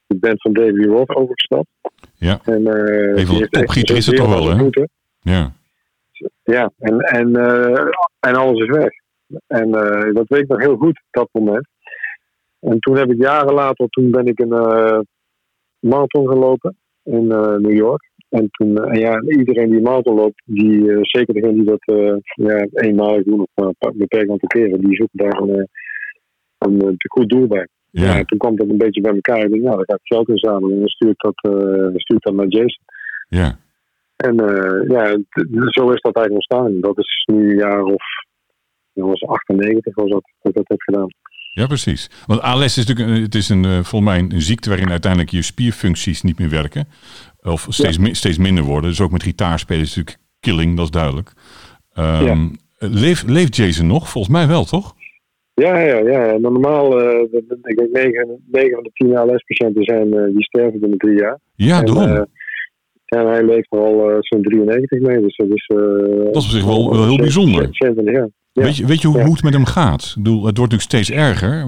[0.09, 1.67] de band van David Roth overgestapt.
[2.15, 2.39] Ja.
[2.43, 4.69] En, uh, Even topgieter is het toch wel, hè?
[5.21, 5.53] Ja.
[6.43, 7.35] Ja, en, en,
[8.19, 8.89] en alles is weg.
[9.47, 9.71] En
[10.13, 11.67] dat weet ik nog heel goed, dat moment.
[12.59, 15.05] En toen heb ik jaren later, toen ben ik een
[15.79, 18.09] marathon gelopen in New York.
[18.29, 21.83] En toen, en eh, ja, iedereen die marathon loopt, die, zeker degene die dat
[22.25, 25.67] ja, eenmalig doen of een beperkt aantal keren, die zoeken daar een,
[26.57, 27.67] een, een goed doel bij.
[27.91, 28.15] Ja.
[28.15, 28.23] ja.
[28.23, 29.43] toen kwam dat een beetje bij elkaar.
[29.43, 32.17] Ik dacht, nou, dan ga ik geld inzamelen en dan stuur ik dat, uh, stuur
[32.17, 32.83] ik dat naar Jason.
[33.27, 33.57] Ja.
[34.15, 34.35] En
[34.87, 35.17] ja,
[35.69, 36.79] zo is dat eigenlijk ontstaan.
[36.79, 38.03] Dat is nu een jaar of,
[38.93, 41.07] dat was 98 was dat, dat ik dat heb gedaan.
[41.53, 42.09] Ja, precies.
[42.25, 46.21] Want ALS is natuurlijk het is een, volgens mij een ziekte waarin uiteindelijk je spierfuncties
[46.21, 46.87] niet meer werken.
[47.41, 48.13] Of steeds, ja.
[48.13, 48.89] steeds minder worden.
[48.89, 51.33] Dus ook met gitaarspelen is natuurlijk killing, dat is duidelijk.
[51.93, 53.15] Um, ja.
[53.25, 54.09] leeft Jason nog?
[54.09, 54.95] Volgens mij wel, toch?
[55.59, 56.37] Ja, ja, ja.
[56.37, 57.21] Normaal, uh,
[57.63, 61.39] ik denk 9, 9 van de 10 ALS-patiënten zijn, uh, die sterven binnen drie jaar.
[61.55, 62.09] Ja, en, daarom.
[62.09, 62.21] Uh,
[63.05, 65.21] en hij leeft er al zo'n 93 mee.
[65.21, 67.67] Dus dat is, dat is op zich wel, wel heel bijzonder.
[67.71, 68.29] 70 jaar.
[68.51, 68.63] Ja.
[68.63, 70.13] Weet, je, weet je hoe, hoe het met hem gaat?
[70.17, 71.65] Ik bedoel, het wordt natuurlijk steeds erger.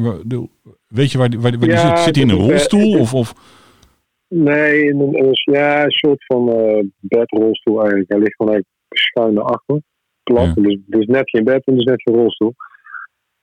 [0.88, 2.00] Weet je waar, waar, waar ja, zit?
[2.00, 3.00] Zit hij in een rolstoel?
[3.00, 3.34] Of, of
[4.28, 6.46] Nee, in een, ja, een soort van
[7.00, 8.12] bedrolstoel eigenlijk.
[8.12, 9.82] Hij ligt gewoon eigenlijk schuin naar achter.
[10.24, 10.52] Plat.
[10.56, 10.62] Ja.
[10.62, 12.54] Dus, dus net geen bed en dus net geen rolstoel.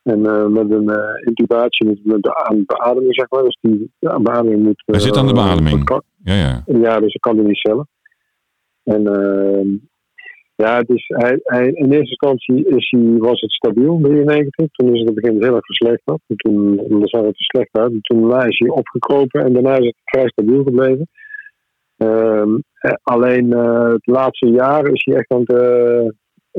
[0.09, 3.43] En uh, met een uh, intubatie, met, met de beademing, zeg maar.
[3.43, 4.83] Dus die ja, beademing moet...
[4.87, 6.03] hij zit aan de beademing.
[6.25, 6.63] Ja, ja.
[6.67, 7.87] ja, dus ik kan hij niet zelf.
[8.85, 9.69] En ehm,
[10.55, 14.67] ja, het is, hij, hij, in eerste instantie is hij, was het stabiel, 93.
[14.73, 16.21] Toen is het op het begin heel erg verslechterd.
[16.27, 17.93] En toen zag het er slecht uit.
[17.93, 21.09] En toen is hij opgekropen en daarna is het vrij stabiel gebleven.
[21.97, 22.63] Um,
[23.03, 26.09] alleen uh, het laatste jaar is hij echt aan het, uh,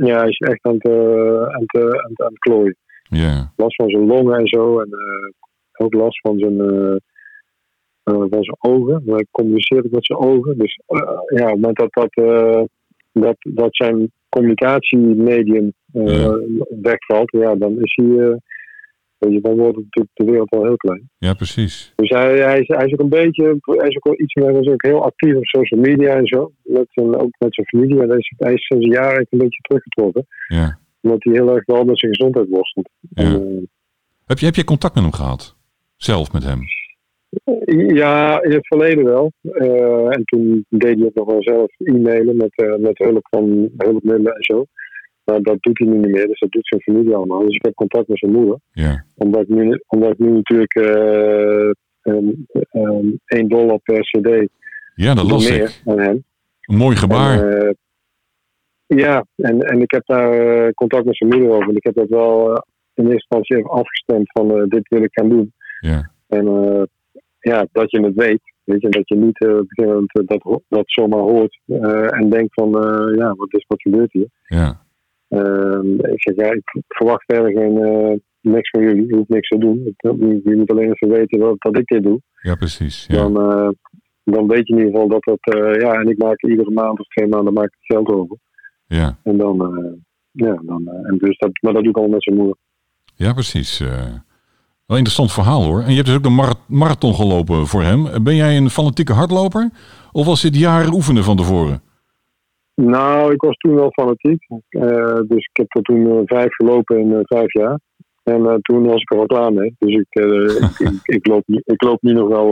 [0.08, 2.78] ja, is echt aan het, uh, aan het, aan het, aan het klooien.
[3.10, 3.48] Yeah.
[3.56, 4.80] Last van zijn longen en zo.
[4.80, 4.90] En
[5.78, 6.58] ook last van zijn,
[8.04, 9.04] van zijn ogen.
[9.06, 10.58] Hij communiceert ook met zijn ogen.
[10.58, 12.68] Dus ja, op het moment dat dat
[13.12, 16.40] dat, dat zijn communicatiemedium ja.
[16.82, 18.40] wegvalt, ja, dan is hij,
[19.42, 21.10] dan wordt natuurlijk de wereld wel heel klein.
[21.18, 21.94] Ja, precies.
[21.96, 24.52] Dus hij, hij, is, hij is ook een beetje, hij is ook wel iets meer,
[24.52, 27.68] hij is ook heel actief op social media en zo, met zijn, ook met zijn
[27.68, 28.02] familie.
[28.02, 30.26] En hij is, hij is sinds een jaar een beetje teruggetrokken.
[30.48, 30.80] Ja.
[31.02, 32.90] Omdat hij heel erg wel met zijn gezondheid worstelt.
[33.10, 33.24] Ja.
[33.24, 33.70] En,
[34.26, 35.56] Heb je, heb je contact met hem gehad?
[35.96, 36.62] Zelf met hem?
[37.96, 39.32] Ja, in het verleden wel.
[39.42, 43.70] Uh, en toen deed hij ook nog wel zelf e-mailen met, uh, met hulp van
[43.78, 44.66] hulpmiddelen en zo.
[45.24, 47.46] Maar dat doet hij nu niet meer, dus dat doet zijn familie allemaal.
[47.46, 48.60] Dus ik heb contact met zijn moeder.
[48.72, 49.06] Ja.
[49.16, 51.72] Omdat, ik nu, omdat ik nu natuurlijk uh,
[52.04, 54.48] um, um, 1 dollar per cd.
[54.96, 55.82] Ja, dat las ik.
[55.86, 56.24] Aan hem.
[56.62, 57.52] Een mooi gebaar.
[57.52, 57.78] En,
[58.98, 61.70] ja, en, en ik heb daar contact met zijn moeder over.
[61.70, 65.30] En ik heb dat wel in eerste instantie even afgestemd van dit wil ik gaan
[65.30, 65.54] doen.
[65.80, 66.12] Ja.
[66.28, 66.46] En
[67.40, 68.42] ja, dat je het weet.
[68.64, 72.70] Weet je, dat je niet uh, uh, dat, dat zomaar hoort uh, en denkt van,
[73.16, 74.28] ja, wat is wat gebeurt hier?
[74.48, 74.82] Ja.
[75.28, 79.08] Ehm, ik zeg, ja, ik verwacht verder geen, niks van jullie.
[79.08, 79.96] Je hoeft niks te doen.
[80.44, 82.22] Je moet alleen even weten dat, dat ik dit doe.
[82.42, 83.06] Ja, precies.
[83.08, 83.30] Ja.
[83.30, 83.76] Dan,
[84.24, 87.08] dan weet je in ieder geval dat dat, ja, en ik maak iedere maand of
[87.08, 88.38] twee maanden maak ik het geld over.
[88.90, 89.18] Ja.
[89.24, 89.58] En dan,
[90.32, 92.56] ja, dan, en dus dat, maar dat doe ik al met zijn moeder.
[93.16, 93.80] Ja, precies.
[93.80, 95.82] Wel een interessant verhaal hoor.
[95.82, 98.24] En je hebt dus ook de marathon gelopen voor hem.
[98.24, 99.70] Ben jij een fanatieke hardloper?
[100.12, 101.82] Of was dit jaren oefenen van tevoren?
[102.76, 104.48] Nou, ik was toen wel fanatiek.
[104.70, 107.80] Uh, dus ik heb er toen uh, vijf gelopen in uh, vijf jaar.
[108.24, 109.76] En toen was ik er wel klaar mee.
[109.80, 110.08] Dus ik,
[110.88, 112.50] ik, ik, loop, ik loop nu nog wel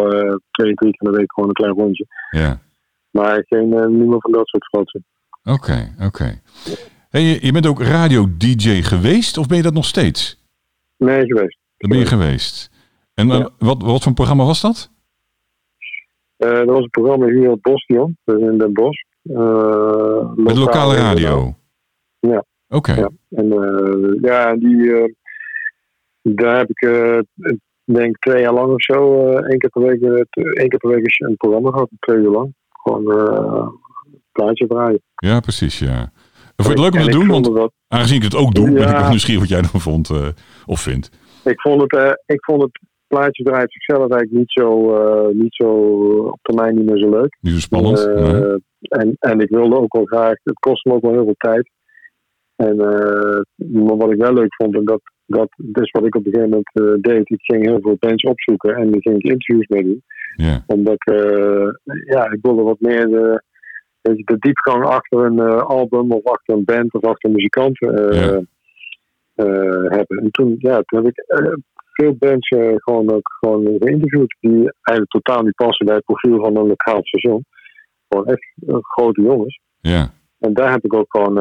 [0.51, 2.05] twee, drie keer in de week gewoon een klein rondje.
[2.29, 2.59] Ja.
[3.11, 5.05] Maar geen niet meer van dat soort fratsen.
[5.47, 6.05] Oké, oké.
[6.05, 6.41] Okay.
[7.09, 10.43] Hey, je, bent ook radio-dj geweest of ben je dat nog steeds?
[10.97, 11.57] Nee, geweest.
[11.77, 12.69] Daar ben je geweest.
[13.13, 13.49] En ja.
[13.57, 14.91] wat, wat voor programma was dat?
[16.37, 19.01] Uh, dat was een programma hier in Bostion, dus in Den Bosch.
[19.23, 21.55] Uh, Met lokale radio?
[22.19, 22.45] Ja.
[22.67, 22.91] Oké.
[22.91, 22.97] Okay.
[22.97, 25.15] Ja, en uh, ja, die,
[26.21, 26.79] daar heb ik
[27.83, 31.37] denk twee jaar lang of zo, één, keer per week, één keer per week een
[31.37, 32.53] programma gehad, twee uur lang.
[32.69, 33.71] Gewoon een
[34.31, 35.01] plaatje draaien.
[35.17, 36.11] Ja, precies, ja.
[36.55, 37.27] En vond je het leuk om te doen?
[37.27, 37.71] Want dat...
[37.87, 38.73] aangezien ik het ook doe, ja.
[38.73, 40.11] ben ik ook nieuwsgierig wat jij dan vond
[40.65, 41.09] of vindt.
[41.43, 42.79] Ik vond het, uh, ik vond het
[43.71, 45.69] zichzelf eigenlijk niet zo, uh, niet zo
[46.27, 47.37] op termijn niet meer zo leuk.
[47.41, 48.05] Niet zo spannend.
[48.05, 48.57] Nee.
[48.79, 51.69] en, en ik wilde ook wel graag, het kostte me ook wel heel veel tijd.
[52.55, 52.75] En
[53.55, 55.49] maar wat ik wel leuk vond, en dat, dat
[55.83, 58.91] is wat ik op een gegeven moment deed, ik ging heel veel bands opzoeken en
[58.91, 60.03] die ging ik interviews mee doen.
[60.35, 60.59] Yeah.
[60.67, 61.03] Omdat
[62.05, 63.43] ja, ik wilde wat meer de,
[64.15, 67.77] de diepgang achter een album of achter een band of achter een muzikant.
[67.77, 68.41] Yeah.
[69.35, 70.17] Uh, hebben.
[70.17, 71.25] En toen, ja, toen heb ik
[71.91, 76.55] veel bands gewoon ook gewoon geïnterviewd die eigenlijk totaal niet passen bij het profiel van
[76.55, 77.45] een lokaal station.
[78.09, 79.59] Gewoon echt grote jongens.
[79.79, 80.09] Ja.
[80.39, 81.33] En daar heb ik ook gewoon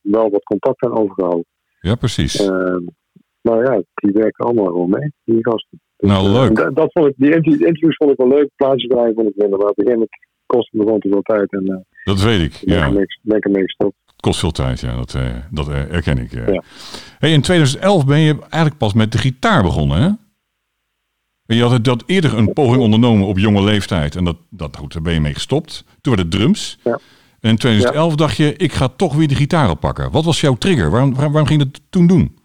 [0.00, 1.46] wel wat contact aan overgehouden.
[1.80, 2.48] Ja, precies.
[3.40, 5.80] maar ja, die werken allemaal gewoon mee, die gasten.
[5.96, 6.56] Dus, nou, leuk.
[6.56, 9.58] Dat, dat, vond ik, die interviews vond ik wel leuk, plaatjes draaien vond ik minder,
[9.58, 11.52] maar op een gegeven moment kostte me gewoon te veel tijd.
[11.52, 12.90] En, dat weet ik, ja.
[13.22, 14.96] Ben ik ermee gestopt kost veel tijd, ja.
[14.96, 16.32] Dat, uh, dat uh, herken ik.
[16.32, 16.62] Ja.
[17.18, 20.08] Hey, in 2011 ben je eigenlijk pas met de gitaar begonnen, hè?
[21.46, 24.16] En je had dat eerder een poging ondernomen op jonge leeftijd.
[24.16, 25.84] En dat, dat, goed, daar ben je mee gestopt.
[26.00, 26.78] Toen werd het drums.
[26.84, 26.98] Ja.
[27.40, 28.16] En in 2011 ja.
[28.16, 30.10] dacht je, ik ga toch weer de gitaar oppakken.
[30.10, 30.90] Wat was jouw trigger?
[30.90, 32.38] Waarom, waarom, waarom ging je dat toen doen?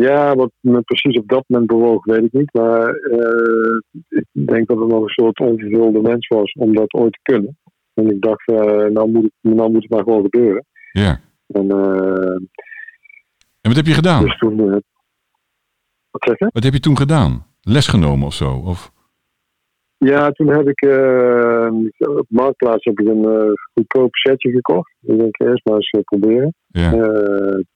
[0.00, 2.52] Ja, wat me precies op dat moment bewoog, weet ik niet.
[2.52, 2.94] Maar
[4.08, 7.58] ik denk dat het nog een soort onvervulde wens was om dat ooit te kunnen.
[7.94, 10.64] En ik dacht, uh, nou, moet het, nou moet het maar gewoon gebeuren.
[10.92, 11.20] Ja.
[11.46, 12.34] En, uh,
[13.60, 14.22] en wat heb je gedaan?
[14.22, 14.56] Dus toen,
[16.10, 16.48] wat zeg je?
[16.52, 17.46] Wat heb je toen gedaan?
[17.60, 18.52] Les genomen of zo?
[18.52, 18.92] Of?
[19.96, 20.82] Ja, toen heb ik
[21.98, 24.94] op Marktplaats heb ik een goedkoop setje gekocht.
[25.00, 26.54] Ik denk eerst maar eens proberen.
[26.66, 26.90] Ja.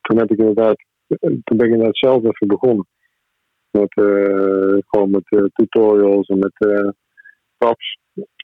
[0.00, 0.85] toen heb ik inderdaad,
[1.18, 2.87] toen ben ik inderdaad zelf even begonnen.
[3.70, 3.92] Met,
[4.87, 6.87] gewoon met tutorials en met
[7.59, 7.99] taps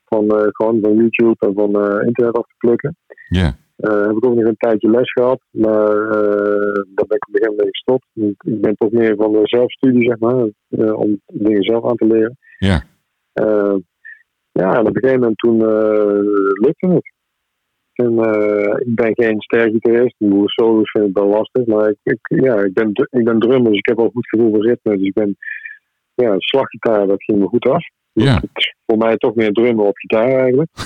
[0.07, 2.97] van, uh, gewoon van YouTube en van uh, internet af te plukken.
[3.29, 3.57] Ja.
[3.77, 5.95] Uh, heb ik ook nog een tijdje les gehad, maar
[6.95, 8.07] daar ben ik op een gegeven moment gestopt.
[8.15, 10.47] Ik ben toch meer van de zelfstudie, zeg maar,
[10.95, 12.39] om dingen zelf aan te leren.
[12.59, 12.83] Ja.
[14.53, 15.59] ja, en op een gegeven moment toen
[16.61, 17.15] lukte het.
[17.97, 18.19] En,
[18.79, 22.91] ik ben geen stergitarist, solos vind ik wel lastig, maar ik, ik, ja, ik, ben,
[22.93, 24.97] ik ben drummer, dus ik heb wel goed gevoel voor ritme.
[24.97, 25.37] Dus ik ben,
[26.15, 27.85] ja, slaggitaar, dat ging me goed af.
[28.13, 28.43] Ja.
[28.87, 30.71] Voor mij toch meer drummen op gitaar eigenlijk.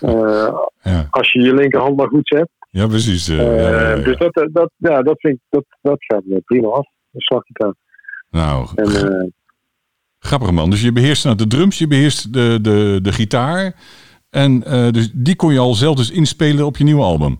[0.00, 1.06] uh, ja.
[1.10, 2.48] Als je je linkerhand maar goed zet.
[2.70, 3.28] Ja, precies.
[3.28, 6.68] Uh, ja, ja, dus dat, dat, ja, dat, vind ik, dat, dat gaat me prima
[6.68, 6.88] af.
[7.12, 7.74] Slaggitaar.
[8.30, 9.32] Nou, en,
[10.18, 10.70] grappig man.
[10.70, 13.74] Dus je beheerst nou, de drums, je beheerst de, de, de gitaar.
[14.30, 14.60] En
[14.92, 17.38] dus die kon je al zelf dus inspelen op je nieuwe album.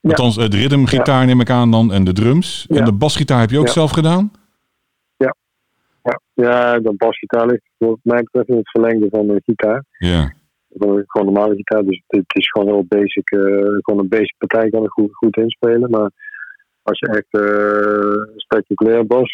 [0.00, 2.66] Althans, de ritmegitaar neem ik aan dan en de drums.
[2.68, 4.32] En de basgitaar heb je ook zelf gedaan?
[5.16, 9.84] Ja, ja de basgitaar ligt wat mij betreft in het verlengde van de gitaar.
[9.98, 10.32] Ja.
[10.78, 13.30] Gewoon normale gitaar, dus het is gewoon heel basic.
[13.30, 13.40] Uh,
[13.80, 15.90] gewoon een basic partij kan ik goed, goed inspelen.
[15.90, 16.10] Maar
[16.82, 19.32] als je echt uh, spectaculair bas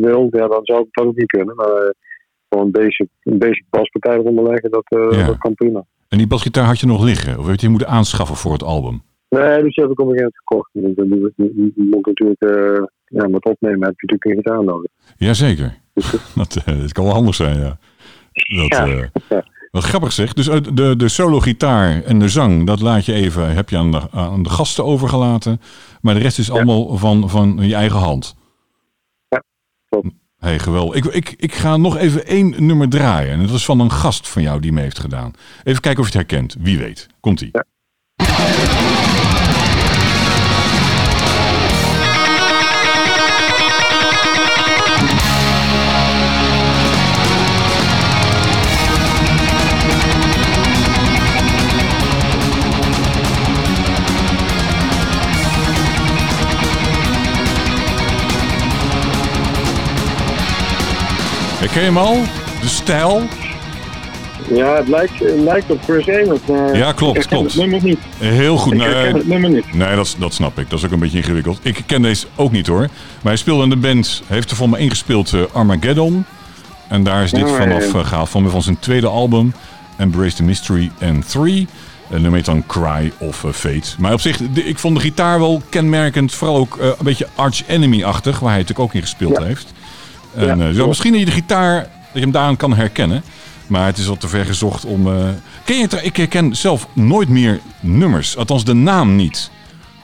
[0.00, 1.54] wil, ja, dan zou ik dat ook niet kunnen.
[1.54, 1.94] Maar
[2.64, 4.84] een basic, een basic baspartij eronder leggen, dat,
[5.26, 5.84] dat kan prima.
[6.08, 7.38] En die basgitaar had je nog liggen?
[7.38, 9.02] Of heb je die moeten aanschaffen voor het album?
[9.28, 10.70] Nee, dus die heb ik op een gegeven moment gekocht.
[11.74, 14.90] Die, moet natuurlijk, uh, ja, met opnemen heb je natuurlijk een gitaar nodig.
[15.16, 15.78] Jazeker.
[15.94, 17.78] Dus, dat, uh, dat kan wel anders zijn, ja.
[18.68, 18.88] Dat,
[19.28, 19.44] ja.
[19.70, 20.32] Wat grappig zeg.
[20.32, 24.10] Dus de, de solo-gitaar en de zang, dat laat je even, heb je aan de,
[24.10, 25.60] aan de gasten overgelaten.
[26.00, 28.36] Maar de rest is allemaal van, van je eigen hand.
[29.28, 29.42] Ja,
[29.88, 30.08] klopt.
[30.44, 30.96] Hey, geweldig.
[30.96, 33.32] Ik, ik, ik ga nog even één nummer draaien.
[33.32, 35.32] En dat is van een gast van jou die me heeft gedaan.
[35.62, 36.56] Even kijken of je het herkent.
[36.58, 37.06] Wie weet.
[37.20, 37.50] Komt-ie.
[61.74, 62.22] Ken je hem al?
[62.60, 63.22] De stijl?
[64.48, 66.38] Ja, het lijkt, het lijkt op Chris Amos.
[66.48, 67.52] Maar ja, klopt, klopt.
[67.52, 67.98] Het nummer niet.
[68.18, 68.72] Heel goed.
[68.72, 69.74] Ik nee, het nummer niet.
[69.74, 70.70] Nee, dat, dat snap ik.
[70.70, 71.58] Dat is ook een beetje ingewikkeld.
[71.62, 72.80] Ik ken deze ook niet hoor.
[72.80, 72.88] Maar
[73.22, 76.24] hij speelde in de band, heeft er voor me ingespeeld uh, Armageddon.
[76.88, 77.98] En daar is dit oh, vanaf ja.
[77.98, 78.28] uh, gehaald.
[78.28, 79.54] Van, van zijn tweede album,
[79.96, 81.66] Embrace the Mystery and 3.
[82.10, 83.94] En dan heet dan Cry of uh, Fate.
[83.98, 86.32] Maar op zich, ik vond de gitaar wel kenmerkend.
[86.32, 89.44] Vooral ook een beetje Arch Enemy-achtig, waar hij natuurlijk ook in gespeeld ja.
[89.44, 89.72] heeft.
[90.36, 93.22] En, ja, uh, misschien dat je de gitaar, dat je hem daaraan kan herkennen.
[93.66, 95.06] Maar het is al te ver gezocht om...
[95.06, 95.28] Uh...
[95.64, 95.88] Ken je?
[96.02, 98.36] Ik herken zelf nooit meer nummers.
[98.36, 99.50] Althans, de naam niet.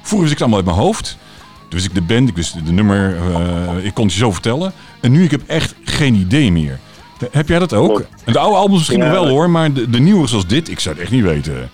[0.03, 1.19] Vroeger wist ik het allemaal uit mijn hoofd.
[1.59, 3.17] Toen wist ik de band, ik wist de nummer.
[3.17, 4.73] Uh, ik kon het je zo vertellen.
[5.01, 6.79] En nu ik heb echt geen idee meer.
[7.19, 8.05] De, heb jij dat ook?
[8.25, 9.51] En de oude albums misschien nog wel hoor.
[9.51, 11.71] Maar de, de nieuwe zoals dit, ik zou het echt niet weten.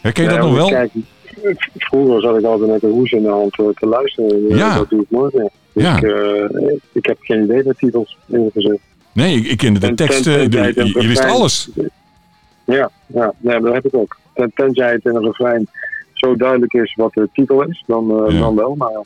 [0.00, 0.88] Herken je dat nog wel?
[1.74, 4.48] Vroeger zat ik altijd met een hoes in de hand te luisteren.
[4.48, 4.76] Ja.
[4.76, 5.50] Dat doe ik nooit meer.
[5.72, 5.96] Dus ja.
[5.96, 8.80] ik, uh, ik heb geen idee wat titels ingezet.
[9.12, 10.50] Nee, ik, ik kende de teksten.
[10.50, 11.70] je, je wist alles.
[12.64, 14.16] Ja, ja, ja, dat heb ik ook.
[14.34, 15.68] Ten, tenzij het in een refrein
[16.12, 18.38] zo duidelijk is wat de titel is, dan, uh, ja.
[18.38, 18.74] dan wel.
[18.74, 19.02] Maar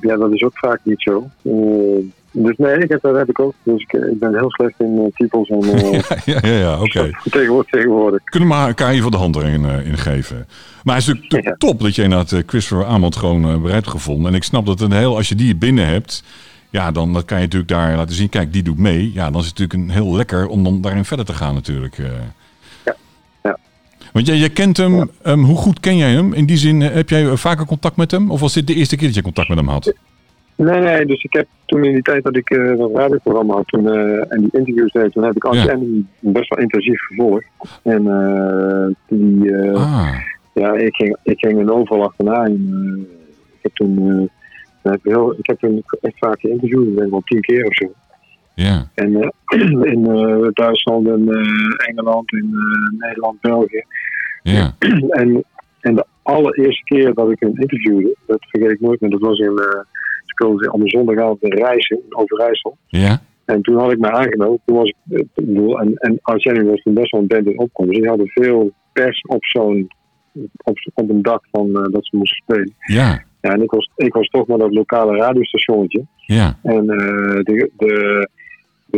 [0.00, 1.30] ja, dat is ook vaak niet zo.
[1.42, 2.04] Uh,
[2.36, 3.54] dus nee, ik heb, dat heb ik ook.
[3.62, 5.48] Dus ik, ik ben heel slecht in uh, titels.
[5.48, 6.98] En, uh, ja, ja, ja, oké.
[6.98, 7.14] Okay.
[7.30, 8.24] Tegenwoordig, tegenwoordig.
[8.24, 10.46] Kunnen we elkaar hier voor de hand erin uh, in geven.
[10.84, 11.54] Maar het is natuurlijk ja.
[11.58, 14.30] top dat je inderdaad uh, Christopher Amond gewoon bereid gevonden.
[14.30, 16.24] En ik snap dat een heel, als je die binnen hebt,
[16.70, 18.28] ja, dan dat kan je natuurlijk daar laten zien.
[18.28, 19.12] Kijk, die doet mee.
[19.12, 21.98] Ja, dan is het natuurlijk een heel lekker om dan daarin verder te gaan natuurlijk.
[24.14, 25.06] Want jij, jij kent hem, ja.
[25.22, 26.32] um, hoe goed ken jij hem?
[26.32, 28.30] In die zin, heb jij vaker contact met hem?
[28.30, 29.92] Of was dit de eerste keer dat je contact met hem had?
[30.54, 33.68] Nee, nee, dus ik heb toen in die tijd dat ik uh, dat radioprogramma had
[33.68, 35.78] toen, uh, en die interviews deed, toen heb ik ja.
[36.20, 37.46] best wel intensief gevolgd.
[37.82, 40.14] En uh, die, ah.
[40.52, 42.44] ja, ik ging, ik ging een overal achterna.
[42.44, 43.06] En,
[43.52, 44.30] ik heb toen,
[44.82, 47.92] heb heel, ik heb toen echt vaak geïnterviewd, ik denk wel tien keer of zo.
[48.54, 48.88] Ja.
[48.94, 49.32] En
[49.92, 50.02] in
[50.52, 51.28] Duitsland en
[51.76, 52.54] Engeland, in
[52.98, 53.84] Nederland, België.
[54.52, 54.74] Ja.
[55.20, 55.44] en,
[55.80, 59.38] en de allereerste keer dat ik hem interviewde, dat vergeet ik nooit meer, dat was
[59.38, 59.52] in
[60.24, 62.76] speelde op een zondagavond in Rijssen, in Overijssel.
[62.86, 63.20] Ja.
[63.44, 64.60] En toen had ik mij aangenomen.
[64.64, 67.92] Toen was ik, bedoel, en, en Arsenio was toen best wel een band in opkomst.
[67.92, 69.88] Die hadden veel pers op zo'n,
[70.64, 72.74] op, op een dak van uh, dat ze moesten spelen.
[72.78, 73.22] Ja.
[73.40, 76.04] Ja, en ik was, ik was toch maar dat lokale radiostationnetje.
[76.16, 76.58] Ja.
[76.62, 78.28] En uh, de, de,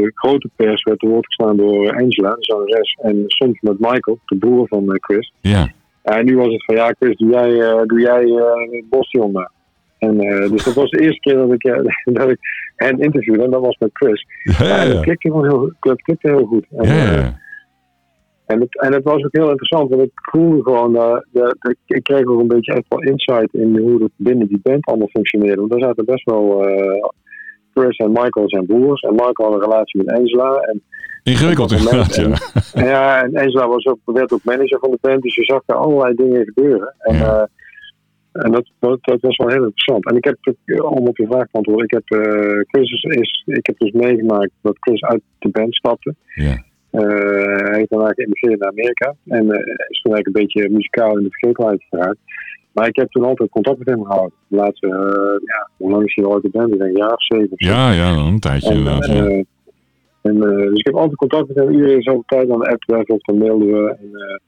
[0.02, 2.98] de grote pers werd te woord gestaan door Angela, de zangeres.
[3.02, 5.32] En soms met Michael, de broer van uh, Chris.
[5.40, 5.68] Ja.
[6.02, 8.32] En nu was het van, ja Chris, doe jij, uh, doe jij
[8.90, 9.50] Boston maar.
[9.98, 11.78] En, uh, dus dat was de eerste keer dat ik, uh,
[12.20, 12.38] dat ik
[12.76, 13.42] hen interviewde.
[13.42, 14.26] En dat was met Chris.
[14.42, 14.82] Ja, ja.
[14.82, 16.66] En dat klikte, heel, dat klikte heel goed.
[16.70, 16.86] En.
[16.86, 17.26] Uh,
[18.46, 19.90] en, het, en het was ook heel interessant.
[19.90, 20.92] Want ik voelde gewoon...
[20.92, 24.60] De, de, ik kreeg ook een beetje echt wel insight in hoe het binnen die
[24.62, 25.56] band allemaal functioneerde.
[25.56, 26.64] Want daar zaten best wel...
[27.80, 29.00] Chris en Michael zijn broers.
[29.00, 30.54] En Michael had een relatie met Angela.
[30.54, 30.82] En,
[31.22, 32.22] Ingewikkeld inderdaad, ja.
[32.72, 35.22] En, ja, en Angela was ook, werd ook manager van de band.
[35.22, 36.94] Dus je zag daar allerlei dingen gebeuren.
[36.98, 37.16] En...
[37.16, 37.48] Ja.
[38.36, 40.06] En dat, dat, dat, was wel heel interessant.
[40.06, 40.38] En ik heb,
[40.82, 44.50] om op je vraag te antwoorden, ik heb, uh, Chris is, ik heb dus meegemaakt
[44.62, 46.14] dat Chris uit de band stapte.
[46.34, 46.64] Ja.
[46.92, 47.02] Uh,
[47.68, 49.14] hij heeft daarna geëmigreerd naar Amerika.
[49.26, 49.44] En
[49.88, 52.18] is toen eigenlijk een beetje muzikaal in de vergetelheid geraakt.
[52.76, 54.38] Maar ik heb toen altijd contact met hem gehouden.
[54.48, 54.86] De laatste,
[55.44, 56.72] ja, hoe lang is hij de band?
[56.72, 57.50] Ik denk een jaar of zeven.
[57.50, 59.06] Of ja, ja, een tijdje en, inderdaad.
[59.06, 59.44] Ja.
[60.22, 61.70] En, dus ik heb altijd contact met hem.
[61.70, 63.96] Iedereen zoveel tijd aan de app of dan mailden we.
[64.00, 64.40] En,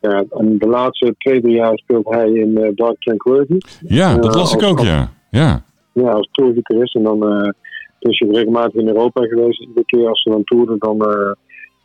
[0.00, 3.58] ja, en de laatste twee, drie jaar speelt hij in uh, Dark Tranquility.
[3.80, 5.12] Ja, dat las ik ook, als, ja.
[5.30, 6.94] Ja, ja als tourgitarist.
[6.94, 7.48] En dan uh,
[7.98, 9.60] dus je regelmatig in Europa geweest.
[9.60, 10.96] Iedere keer als ze dan toerden, dan,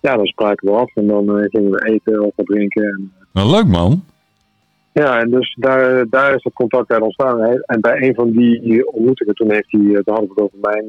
[0.01, 0.95] ja, dan spraken we af.
[0.95, 2.83] En dan gingen we eten of wat drinken.
[2.83, 4.03] En, nou, leuk man.
[5.01, 7.41] Ja, en dus daar, daar is het contact uit ontstaan.
[7.41, 10.85] En bij een van die ontmoetingen, toen heeft hij, het hadden we over mijn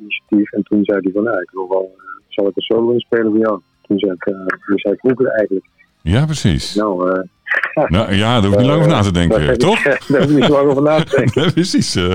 [0.00, 0.52] initiatief.
[0.52, 1.96] En toen zei hij van, nou, ik wil wel,
[2.28, 3.60] zal ik een solo inspelen voor jou?
[3.82, 5.66] Toen zei ik, uh, dus zei ik, eigenlijk?
[6.02, 6.74] Ja, precies.
[6.74, 7.22] Nou, uh,
[7.88, 9.82] nou, ja, daar hoef ik niet lang over na te denken, toch?
[9.82, 11.52] daar hoef ik niet lang over na te denken.
[11.60, 11.96] precies.
[11.96, 12.12] Uh,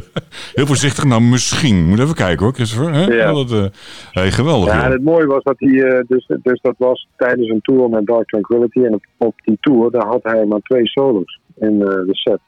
[0.53, 1.03] heel voorzichtig.
[1.03, 1.87] Nou, misschien.
[1.87, 2.93] Moet even kijken hoor, Christopher.
[2.93, 3.05] Hè?
[3.05, 3.33] Ja.
[3.33, 3.65] Dat, uh,
[4.11, 4.73] hey, geweldig.
[4.73, 8.05] Ja, en het mooie was dat hij, dus, dus dat was tijdens een tour met
[8.05, 8.79] Dark Tranquility.
[8.83, 12.39] En op, op die tour, daar had hij maar twee solos in de set.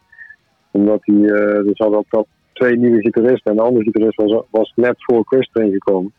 [0.72, 1.16] Omdat hij,
[1.64, 3.52] dus had ook dat twee nieuwe gitaristen.
[3.52, 6.14] En de andere gitarist was, was net voor Chris erin gekomen.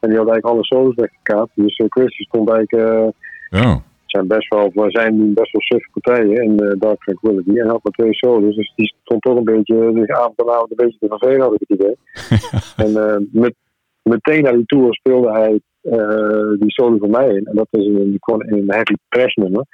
[0.00, 1.50] En die had eigenlijk alle solos weggekaapt.
[1.54, 3.12] Dus Chris stond eigenlijk...
[3.50, 3.82] ja
[4.14, 7.58] zijn best wel, we zijn nu best wel suffe partijen in uh, Dark Tranquility.
[7.58, 10.70] En had maar twee solos, dus die stond toch een beetje zich avond en avond
[10.70, 11.96] een beetje te vervelen, had ik het idee.
[12.84, 13.54] en uh, met,
[14.02, 17.46] meteen na die tour speelde hij uh, die solo voor mij in.
[17.46, 19.64] En dat is een, een heavy press nummer.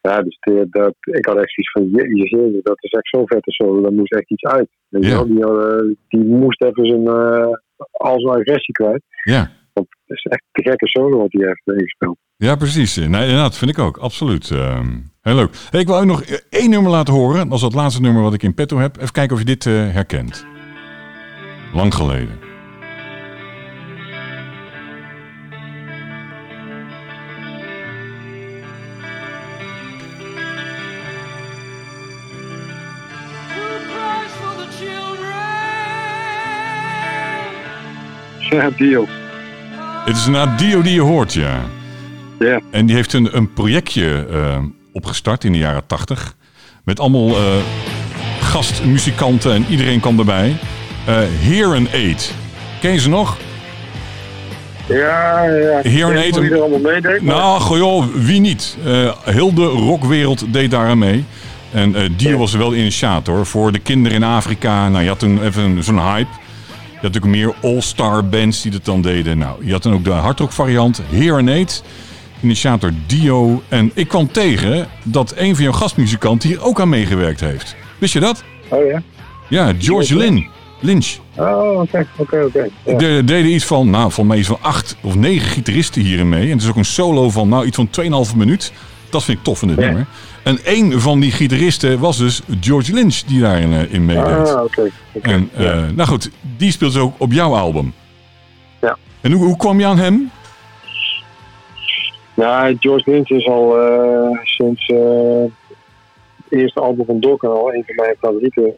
[0.00, 3.50] Ja, dus de, dat, ik had echt iets van, je, dat is echt zo'n vette
[3.50, 4.68] solo, daar moest echt iets uit.
[4.88, 5.24] Ja.
[5.24, 7.08] Die, die moest even zijn,
[7.90, 9.02] al zijn agressie kwijt.
[9.22, 9.50] Ja.
[10.12, 12.16] Is echt de gekke solo wat hij heeft ingespeeld.
[12.36, 12.96] Ja, precies.
[12.96, 13.96] Nee, dat vind ik ook.
[13.96, 14.50] Absoluut.
[14.50, 14.80] Uh,
[15.20, 15.50] heel leuk.
[15.70, 17.48] Hey, ik wil u nog één nummer laten horen.
[17.48, 18.96] Dat is het laatste nummer wat ik in petto heb.
[18.96, 20.46] Even kijken of je dit uh, herkent.
[21.72, 22.38] Lang geleden.
[38.50, 39.21] Ja, Dio.
[40.04, 41.60] Het is een Dio die je hoort, ja.
[42.38, 42.60] Ja.
[42.70, 44.58] En die heeft een, een projectje uh,
[44.92, 46.36] opgestart in de jaren tachtig.
[46.84, 47.36] Met allemaal uh,
[48.40, 50.48] gastmuzikanten en iedereen kwam erbij.
[51.08, 52.34] Uh, Hear and Aid.
[52.80, 53.36] Ken je ze nog?
[54.86, 55.80] Ja, ja.
[55.82, 56.38] Hear and Aid.
[56.38, 57.22] Wie er allemaal meedeed.
[57.22, 58.76] Nou, goh joh, wie niet?
[59.24, 61.24] heel de rockwereld deed daar aan mee.
[61.72, 64.88] En Dio was wel de initiator voor de kinderen in Afrika.
[64.88, 66.30] Nou, je had toen even zo'n hype.
[67.02, 69.38] Je had natuurlijk meer all-star bands die dat dan deden.
[69.38, 71.82] Nou, je had dan ook de hardrock variant, Hear and Aid
[72.42, 73.62] initiator Dio.
[73.68, 77.76] En ik kwam tegen dat een van jouw gastmuzikanten hier ook aan meegewerkt heeft.
[77.98, 78.44] Wist je dat?
[78.68, 79.02] Oh ja?
[79.48, 80.48] Ja, George Lynn.
[80.80, 81.16] Lynch.
[81.36, 82.70] Oh, oké, oké, oké.
[82.84, 86.44] Er deden iets van, nou, volgens mij iets van acht of negen gitaristen hierin mee.
[86.44, 87.88] En het is ook een solo van, nou, iets van
[88.30, 88.72] 2,5 minuut.
[89.12, 89.84] Dat vind ik tof in dit Ja.
[89.84, 90.06] nummer.
[90.42, 94.24] En een van die gitaristen was dus George Lynch die daarin eh, in meedeed.
[94.24, 94.90] Ah, oké.
[95.22, 95.90] En, eh, Ja.
[95.94, 97.92] nou goed, die speelt dus ook op jouw album.
[98.80, 98.96] Ja.
[99.20, 100.30] En hoe, hoe kwam je aan hem?
[102.34, 105.50] Nou, George Lynch is al eh, sinds het
[106.60, 108.74] eerste album van Dokken al een van mijn favoriete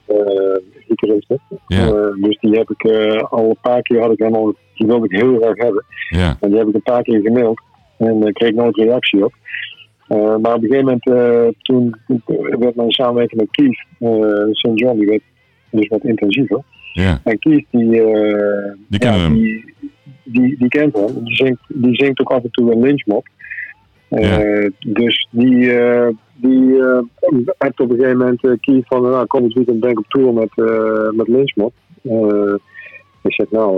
[0.89, 1.41] gitaristen.
[1.66, 1.91] Ja.
[2.20, 2.82] Dus die heb ik
[3.30, 5.85] al een paar keer had ik hem al, die wilde ik heel graag hebben.
[6.09, 7.61] Ja, En die heb ik een paar keer gemaild
[7.99, 9.35] en kreeg nooit reactie op.
[10.09, 11.96] Eh, maar op een gegeven moment, eh, toen,
[12.59, 14.70] werd mijn samenwerking met Keith eh St.
[14.74, 15.22] John, die werd
[15.70, 16.62] dus wat intensiever.
[16.92, 17.20] ja.
[17.24, 17.88] En Keith, die,
[18.88, 19.34] Die kennen ja, hem.
[19.34, 19.74] Die,
[20.24, 21.24] die, die kent hem.
[21.24, 23.26] Die zingt, die zingt ook af en toe een lynchmop.
[24.78, 25.72] Dus die,
[26.34, 26.82] die
[27.59, 30.09] heeft op een gegeven moment uh, Keith van, nou, kom eens weekend ben ik op
[30.09, 30.50] tour met,
[31.16, 31.72] met lynchmop.
[33.22, 33.76] Ik zeg, nou,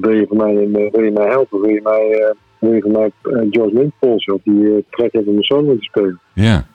[0.00, 1.60] wil, je voor mij, wil je mij helpen?
[1.60, 4.34] Wil je mij, eh, mij eh, George Lynch polsen?
[4.34, 6.20] Of die uh, trek heeft om een solo te spelen?
[6.32, 6.66] Ja,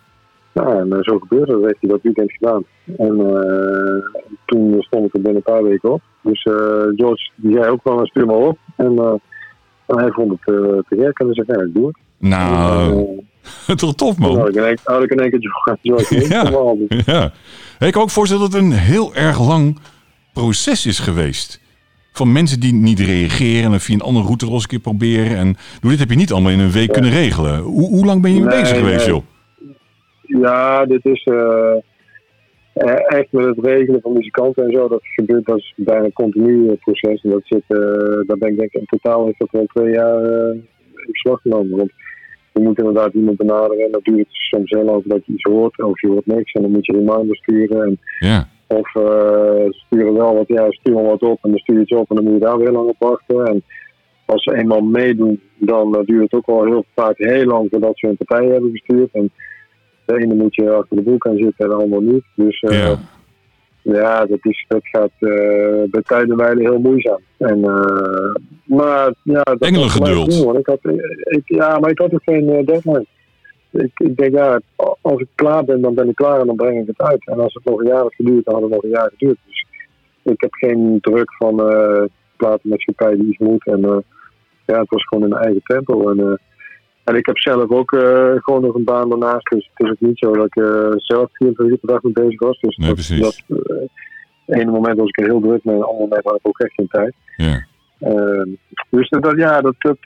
[0.53, 1.61] Nou, en eh, zo gebeurde dat.
[1.63, 2.63] heeft hij dat weekend gedaan.
[2.97, 6.01] En eh, toen stond ik er binnen een paar weken op.
[6.21, 6.53] Dus eh,
[6.95, 8.57] George, die zei ook wel, stuur maar op.
[8.75, 9.13] En eh,
[9.87, 11.95] en hij vond het eh, te gek en zei, ja, ik doe het.
[12.17, 13.23] nou,
[13.67, 14.37] En, toch tof eh, man.
[14.37, 16.51] had ik in één- had ik in één keer George, Ja.
[16.51, 16.79] op.
[17.05, 17.31] Ja.
[17.79, 19.77] Ik kan ook voorstellen dat het een heel erg lang
[20.33, 21.59] proces is geweest.
[22.13, 25.37] Van mensen die niet reageren en via een andere route nog eens een keer proberen.
[25.37, 27.59] En doe, dit heb je niet allemaal in een week kunnen regelen.
[27.59, 29.23] Hoe, hoe lang ben je mee Nee, bezig geweest, joh?
[30.21, 31.75] Ja, dit is eh,
[32.73, 34.87] eh, echt met het regelen van muzikanten en zo.
[34.87, 37.21] Dat gebeurt, dat is bijna een continu eh, proces.
[37.21, 37.77] En dat zit, eh,
[38.27, 40.67] daar ben ik denk ik in totaal heeft dat wel twee jaar in
[41.11, 41.77] beslag genomen.
[41.77, 41.91] Want
[42.53, 45.83] je moet inderdaad iemand benaderen en dat duurt soms heel lang voordat je iets hoort.
[45.83, 47.81] Of je hoort niks en dan moet je reminders sturen.
[47.81, 49.03] En, Ja, of eh,
[49.71, 52.15] ze sturen wel wat, ja, maar wat op en dan stuur je iets op en
[52.15, 53.45] dan moet je daar weer lang op wachten.
[53.45, 53.63] En
[54.25, 57.97] als ze eenmaal meedoen, dan eh, duurt het ook wel heel vaak heel lang voordat
[57.99, 59.09] ze een partij hebben gestuurd.
[59.11, 59.31] En
[60.05, 62.23] de ene moet je achter de boek gaan zitten en de ander niet.
[62.35, 62.97] Dus eh, ja.
[63.81, 67.19] ja, dat, is, dat gaat eh bij tijdenwijle heel moeizaam.
[67.37, 69.59] En, eh, maar ja, dat
[70.29, 70.57] doen, hoor.
[70.57, 70.79] Ik had,
[71.23, 73.05] ik, ja, maar ik had ook geen deadline.
[73.73, 74.59] Ik, ik denk, ja,
[75.01, 77.27] als ik klaar ben, dan ben ik klaar en dan breng ik het uit.
[77.27, 79.37] En als het nog een jaar had geduurd, dan had het nog een jaar geduurd.
[79.45, 79.65] Dus
[80.23, 82.03] ik heb geen druk van eh
[82.35, 83.65] platenmaatschappij die iets moet.
[83.65, 83.97] En eh,
[84.65, 86.09] ja, het was gewoon in mijn eigen tempo.
[86.09, 86.33] En eh,
[87.03, 87.89] En ik heb zelf ook
[88.35, 89.49] gewoon nog een baan daarnaast.
[89.49, 90.53] Dus het is ook niet zo dat ik
[90.97, 92.59] zelf 24 uur per dag mee bezig was.
[92.59, 93.43] Dus nee, dat,
[94.45, 96.73] ene moment was ik er heel druk mee, en andere moment had ik ook echt
[96.73, 97.13] geen tijd.
[97.35, 97.65] Ja.
[97.99, 98.49] Ehm,
[98.89, 99.97] dus dat, ja, dat, dat,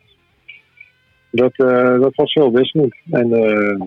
[1.31, 2.95] dat, eh, dat was heel wisselend.
[3.09, 3.81] En, eh,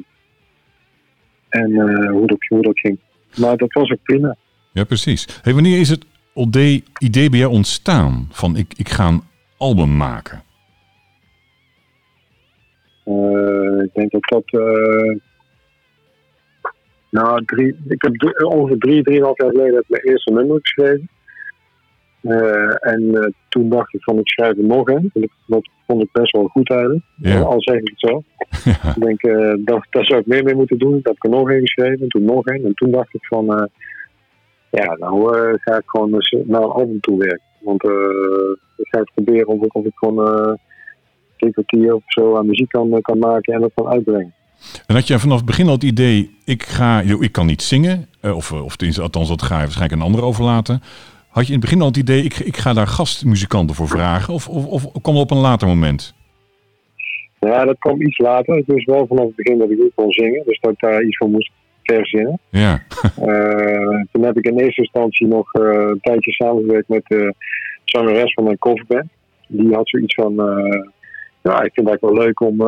[1.48, 2.98] en eh, hoe, dat, hoe dat ging.
[3.36, 4.36] Maar dat was ook prima.
[4.72, 5.40] Ja, precies.
[5.42, 6.04] Hey, wanneer is het
[6.98, 9.22] idee, bij jou ontstaan van ik, ik ga een
[9.56, 10.42] album maken?
[13.84, 14.62] ik denk dat dat.
[17.10, 20.58] nou, drie, ik heb drie, ongeveer drie, drieënhalf jaar geleden heb ik mijn eerste nummer
[20.62, 21.08] geschreven.
[22.22, 25.10] En uh, toen dacht ik van ik schrijf er nog een.
[25.46, 27.04] Dat vond ik best wel goed eigenlijk.
[27.16, 27.40] Ja.
[27.40, 28.22] Al zeg ik het zo.
[28.64, 28.94] Ja.
[28.96, 30.92] Ik denk, uh, dat, daar zou ik meer mee moeten doen.
[30.92, 32.00] Dat heb ik er nog een geschreven.
[32.00, 32.64] En toen nog een.
[32.64, 33.64] En toen dacht ik van, uh,
[34.70, 37.48] ja, nou ga ik gewoon naar een album toe werken.
[37.60, 37.84] Want
[38.76, 40.58] ik ga het proberen of ik, of ik gewoon
[41.36, 44.34] een kwartier of zo aan muziek kan, kan maken en dat kan uitbrengen.
[44.86, 48.06] En had jij vanaf het begin al het idee, ik, ga, ik kan niet zingen,
[48.22, 50.82] of, of althans dat ga je waarschijnlijk een ander overlaten.
[51.30, 54.34] Had je in het begin al het idee, ik, ik ga daar gastmuzikanten voor vragen?
[54.34, 56.14] Of, of, of kwam dat op een later moment?
[57.38, 58.56] Ja, dat kwam iets later.
[58.56, 60.42] Het was wel vanaf het begin dat ik ook kon zingen.
[60.44, 61.50] Dus dat ik daar iets van moest
[61.82, 62.38] verzinnen.
[62.50, 62.82] Ja.
[63.22, 67.34] uh, toen heb ik in eerste instantie nog uh, een tijdje samengewerkt met de
[67.84, 69.08] zangeres van mijn coverband.
[69.46, 70.32] Die had zoiets van...
[70.32, 70.88] Uh,
[71.42, 72.60] ja, ik vind het wel leuk om,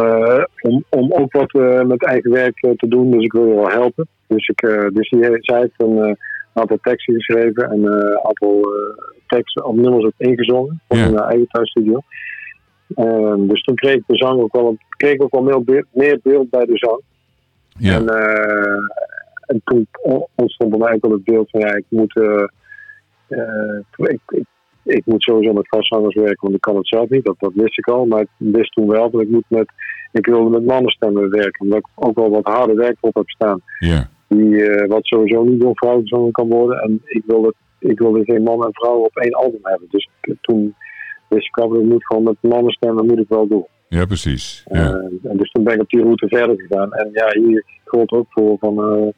[0.61, 1.53] om, om ook wat
[1.87, 3.11] met eigen werk te doen.
[3.11, 4.09] Dus ik wil je wel helpen.
[4.27, 4.61] Dus, ik,
[4.93, 5.77] dus die, zij heeft
[6.53, 8.97] een aantal teksten geschreven en een aantal uh,
[9.27, 11.11] teksten of nummers ook ingezongen van Ja.
[11.11, 12.01] mijn eigen thuisstudio.
[12.97, 15.87] Um, dus toen kreeg ik de zang ook wel, kreeg ik ook wel meer beeld,
[15.93, 17.01] meer beeld bij de zang.
[17.79, 17.95] Ja.
[17.95, 18.83] En, uh,
[19.47, 19.87] en toen
[20.35, 22.45] ontstond bij mij ook wel het beeld van ja, ik moet, uh,
[23.97, 24.45] ik, ik,
[24.83, 27.25] ik, moet sowieso met gastzangers werken, want ik kan het zelf niet.
[27.25, 29.73] Dat, dat wist ik al, maar ik wist toen wel dat ik moet met,
[30.13, 33.61] ik wilde met mannenstemmen werken, omdat ik ook wel wat harde werk op heb staan
[33.79, 34.09] ja.
[34.37, 36.83] Die uh, wat sowieso niet door vrouwen gezongen kan worden.
[36.83, 39.89] En ik wilde, ik wilde geen man en vrouw op één album hebben.
[39.91, 40.09] Dus
[40.41, 40.75] toen
[41.29, 43.67] wist ik ik moet gewoon met mannen stemmen, moet ik wel doen.
[43.89, 44.65] Ja, precies.
[44.71, 44.81] Ja.
[44.81, 46.93] Uh, en dus toen ben ik op die route verder gegaan.
[46.93, 49.09] En ja, hier geldt ook voor van, uh,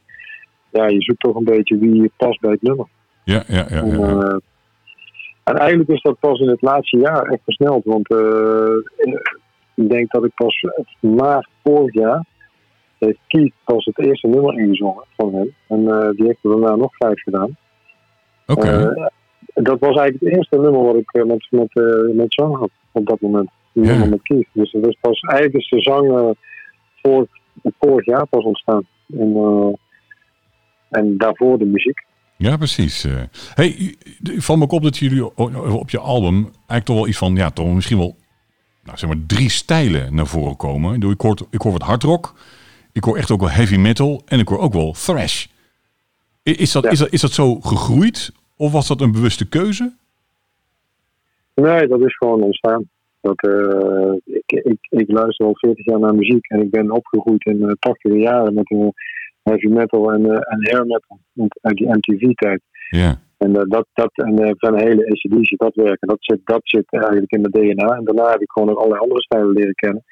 [0.71, 2.87] ja, je zoekt toch een beetje wie past bij het nummer.
[3.25, 3.83] Ja, ja, ja.
[3.83, 4.37] En, ja, uh,
[5.45, 7.85] en eigenlijk is dat pas in het laatste jaar echt versneld.
[7.85, 8.77] Want uh,
[9.75, 10.65] ik denk dat ik pas
[11.01, 12.25] maart vorig jaar
[12.99, 15.55] heeft Keith pas het eerste nummer ingezongen van hem.
[15.69, 17.57] En uh, die heeft er daarna nog vijf gedaan.
[18.47, 18.61] Oké.
[18.61, 18.83] Okay.
[18.83, 19.07] Uh,
[19.55, 21.75] dat was eigenlijk het eerste nummer wat ik met, met,
[22.15, 23.51] met zang had op dat moment.
[23.73, 23.83] Ja.
[23.83, 24.49] nummer met Keith.
[24.53, 26.37] Dus dat is pas eigenlijk is de zang
[27.03, 27.29] vorig,
[27.79, 28.87] vorig jaar pas ontstaan.
[29.19, 29.79] En,
[30.91, 32.05] en daarvoor de muziek.
[32.37, 33.07] Ja, precies.
[33.55, 35.37] Hey, valt me op dat jullie
[35.79, 38.17] op je album eigenlijk toch wel iets van, ja, toch misschien wel,
[38.85, 41.03] nou zeg maar, drie stijlen naar voren komen.
[41.03, 42.35] Ik hoor, ik hoor wat hardrock,
[42.95, 45.47] ik hoor echt ook wel heavy metal en ik hoor ook wel thrash.
[46.43, 46.91] Is dat, Ja.
[46.91, 49.93] is dat, is dat zo gegroeid of was dat een bewuste keuze?
[51.55, 52.89] Nee, dat is gewoon ontstaan.
[53.21, 57.45] Dat, uh, ik, ik, ik luister al 40 jaar naar muziek en ik ben opgegroeid
[57.45, 58.87] in de 80 jaren met uh,
[59.43, 61.19] heavy metal en, uh, en hair metal
[61.61, 62.61] uit die MTV-tijd.
[62.91, 67.33] Ja, En dat, dat en van hele ACDC, dat werken, dat zit, dat zit eigenlijk
[67.33, 67.97] in mijn DNA.
[67.97, 70.05] En daarna heb ik gewoon nog allerlei andere stijlen leren kennen.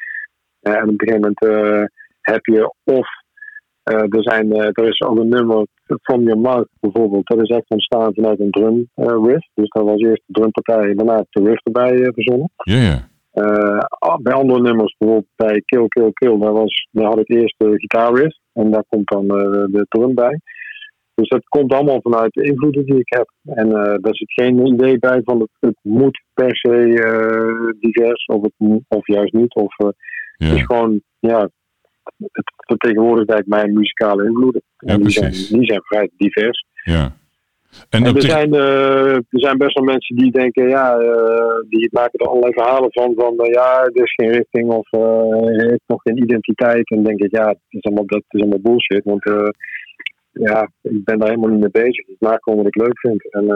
[0.60, 1.90] en op een gegeven moment
[2.22, 3.06] heb je of
[3.90, 5.66] uh, er, zijn, uh, er is ook een nummer,
[6.02, 9.48] From Your Mouth bijvoorbeeld, dat is echt ontstaan vanuit een drum uh, riff.
[9.54, 12.50] Dus dat was eerst de drumpartij en daarna de riff erbij verzonnen.
[12.56, 14.18] ja, ja.
[14.22, 17.78] bij andere nummers, bijvoorbeeld bij Kill Kill Kill, daar, was, daar had ik eerst de
[17.78, 20.40] gitaarriff en daar komt dan de drum bij.
[21.14, 23.32] Dus dat komt allemaal vanuit de invloeden die ik heb.
[23.44, 23.68] En
[24.00, 29.06] daar zit geen idee bij van het, het moet per se divers of, het, of
[29.06, 29.54] juist niet.
[29.54, 29.74] Of,
[30.36, 30.48] ja.
[30.48, 31.48] Het is gewoon, ja,
[32.32, 34.62] het vertegenwoordigt eigenlijk mijn muzikale invloeden.
[34.78, 35.48] Ja, en die zijn, precies.
[35.48, 36.66] die zijn vrij divers.
[36.84, 37.20] ja.
[37.88, 42.18] En, er, zijn, uh, er zijn best wel mensen die denken, ja, uh, die maken
[42.18, 44.88] er allerlei verhalen van, van uh, ja, er is geen richting of
[45.46, 46.90] heeft nog geen identiteit.
[46.90, 49.04] En denk ik, ja, dat is allemaal, dat is allemaal bullshit.
[49.04, 49.22] Want
[50.32, 52.08] ja, ik ben daar helemaal niet mee bezig.
[52.08, 53.32] Ik maak gewoon wat ik leuk vind.
[53.32, 53.48] En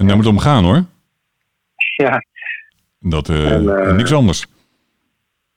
[0.00, 0.84] en daar moet het om gaan hoor.
[2.06, 2.24] ja,
[2.98, 4.46] Dat, En, eh, niks anders.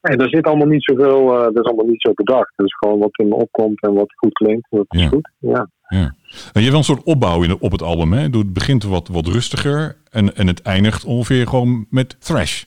[0.03, 2.53] En er zit allemaal niet zoveel, dat is allemaal niet zo bedacht.
[2.55, 4.67] Het is gewoon wat in me opkomt en wat goed klinkt.
[4.69, 5.07] Dat is Ja.
[5.07, 5.69] goed, ja.
[5.87, 5.99] Ja.
[5.99, 6.13] En
[6.53, 8.13] je hebt wel een soort opbouw in, op het album.
[8.13, 8.19] Hè?
[8.21, 12.63] Het begint wat, wat rustiger en, en het eindigt ongeveer gewoon met thrash.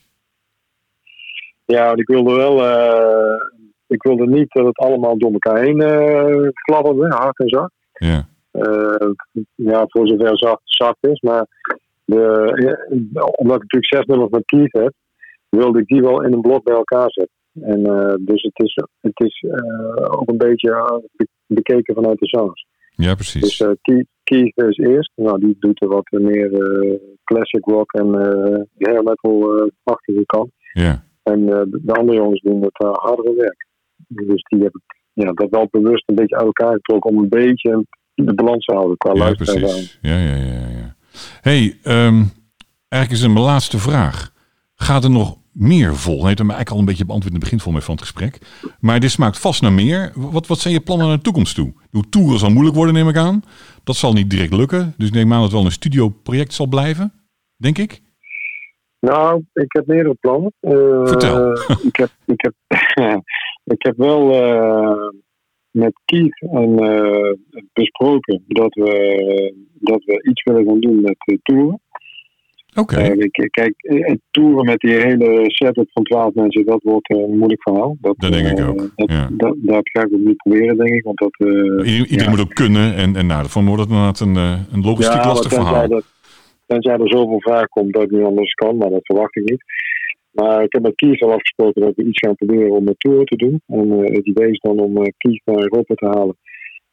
[1.64, 3.36] Ja, ik wilde wel, uh,
[3.86, 7.72] ik wilde niet dat het allemaal door elkaar heen uh, klapperde, hard en zacht.
[7.92, 9.10] Ja, Uh,
[9.54, 11.20] ja, voor zover zacht, zacht is.
[11.20, 11.46] Maar
[12.04, 12.18] de,
[13.12, 14.92] ja, omdat ik natuurlijk zes nummers met Keith heb,
[15.48, 17.34] wilde ik die wel in een blok bij elkaar zetten.
[17.60, 17.82] En
[18.20, 19.44] dus het is, het is
[20.10, 21.02] ook een beetje
[21.46, 22.66] bekeken vanuit de zangers.
[22.90, 23.40] Ja, precies.
[23.40, 25.12] Dus Keith, Keith is eerst.
[25.14, 26.50] Nou, die doet er wat meer
[27.24, 28.14] classic rock en
[28.78, 30.50] hair metal-achtige kant.
[30.72, 31.04] Ja.
[31.22, 33.66] En de andere jongens doen het hardere werk.
[34.08, 37.28] Dus die heb ik ja, dat wel bewust een beetje uit elkaar getrokken om een
[37.28, 39.98] beetje de balans te houden qua ja, precies.
[40.00, 40.96] Ja, ja, ja, ja.
[41.40, 42.30] hey, um,
[42.88, 44.34] eigenlijk is een mijn laatste vraag.
[44.76, 46.18] Gaat er nog meer vol?
[46.18, 48.38] Je hebt hem eigenlijk al een beetje beantwoord in het begin van het gesprek.
[48.80, 50.12] Maar dit smaakt vast naar meer.
[50.14, 51.72] Wat, wat zijn je plannen naar de toekomst toe?
[51.90, 53.42] De toeren zal moeilijk worden, neem ik aan.
[53.84, 54.94] Dat zal niet direct lukken.
[54.96, 57.12] Dus ik neem aan dat het wel een studioproject zal blijven,
[57.56, 58.02] denk ik.
[59.00, 60.52] Nou, ik heb meerdere plannen.
[60.60, 61.52] Uh, Vertel.
[61.88, 62.54] ik, heb, ik, heb,
[63.74, 65.08] ik heb wel uh,
[65.70, 67.32] met Keith en, uh,
[67.72, 71.80] besproken dat we, dat we iets willen gaan doen met toeren.
[72.76, 72.94] Oké.
[72.94, 73.28] Okay.
[73.50, 73.74] kijk,
[74.30, 77.96] toeren met die hele setup van 12 mensen, dat wordt een moeilijk verhaal.
[78.00, 78.90] Dat, dat denk ik ook.
[78.96, 79.28] Dat, ja.
[79.32, 81.04] dat, dat, ga ik ook niet proberen, denk ik.
[81.04, 81.34] Want dat,
[81.86, 82.30] Iedereen ja.
[82.30, 84.36] moet ook kunnen en, en nou, daarvan wordt het inderdaad een,
[84.72, 85.88] een logistiek ja, lastig verhaal.
[85.88, 86.04] Dat,
[86.66, 89.64] Tenzij er zoveel vraag komt dat het niet anders kan, maar dat verwacht ik niet.
[90.30, 93.24] Maar ik heb met Kies al afgesproken dat we iets gaan proberen om een tour
[93.24, 93.62] te doen.
[93.66, 96.36] En uh, het idee is dan om uh, Kies naar Europa te halen.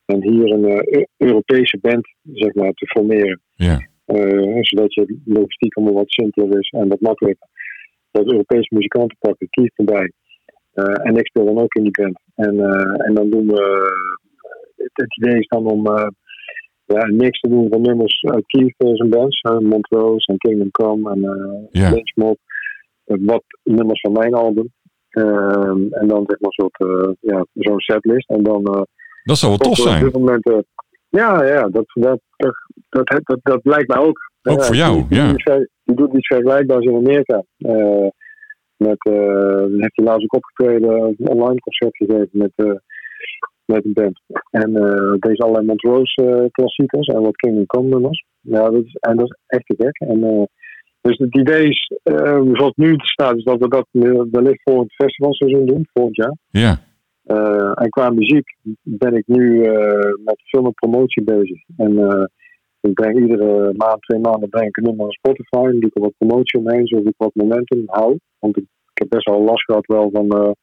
[0.06, 3.42] En hier een uh, Europese band zeg maar, te formeren.
[3.56, 3.88] Ja.
[4.62, 7.48] Zodat je logistiek allemaal wat simpeler is en wat makkelijker.
[8.12, 10.12] Dat Europese muzikanten pakken, Kies erbij.
[11.04, 12.20] en ik speel dan ook in die band.
[12.36, 12.60] En,
[13.06, 13.92] en dan doen we.
[14.94, 15.88] Het, idee is dan om
[16.86, 19.42] ja, niks te doen van nummers uit Keith zijn bands.
[19.42, 21.20] Uh, Montrose en Kingdom Come en
[21.72, 21.92] uh.
[21.92, 22.38] Lynchmob.
[23.06, 24.72] wat nummers van mijn album.
[25.10, 28.30] Ehm, en dan zeg maar soort, uh, ja, zo'n setlist.
[28.30, 28.88] En dan,
[29.24, 30.06] dat zou wel tof zijn.
[30.06, 30.66] Op dit moment,
[31.22, 32.20] ja, ja dat, dat,
[32.90, 34.32] dat, dat, dat, lijkt mij ook.
[34.42, 35.34] Ook voor jou, die, ja.
[35.34, 37.44] Die, die doet iets vergelijkbaars in Amerika.
[38.78, 38.98] met,
[39.80, 42.82] heeft hij laatst ook opgetreden, een online concert gegeven met
[43.66, 44.22] met een band.
[44.50, 48.26] En uh, deze allerlei Montrose uh, klassiekers en wat Kingdom Come nummers.
[48.42, 50.10] Ja, dat is, en dat is echt te gek.
[50.10, 50.44] En, uh,
[51.02, 53.88] dus het idee is, zoals het nu staat, is dat we dat
[54.32, 56.36] wellicht voor het festivalseizoen doen, volgend jaar.
[56.50, 56.80] Ja.
[57.74, 59.60] En qua muziek ben ik nu
[60.24, 61.62] met veel met promotie bezig.
[61.78, 61.98] En
[62.82, 65.66] ik breng iedere maand, twee maanden breng ik een nummer op Spotify.
[65.66, 68.18] En doe ik er wat promotie omheen, zodat ik wat momentum hou.
[68.40, 70.56] Want ik, ik heb best wel last gehad wel van de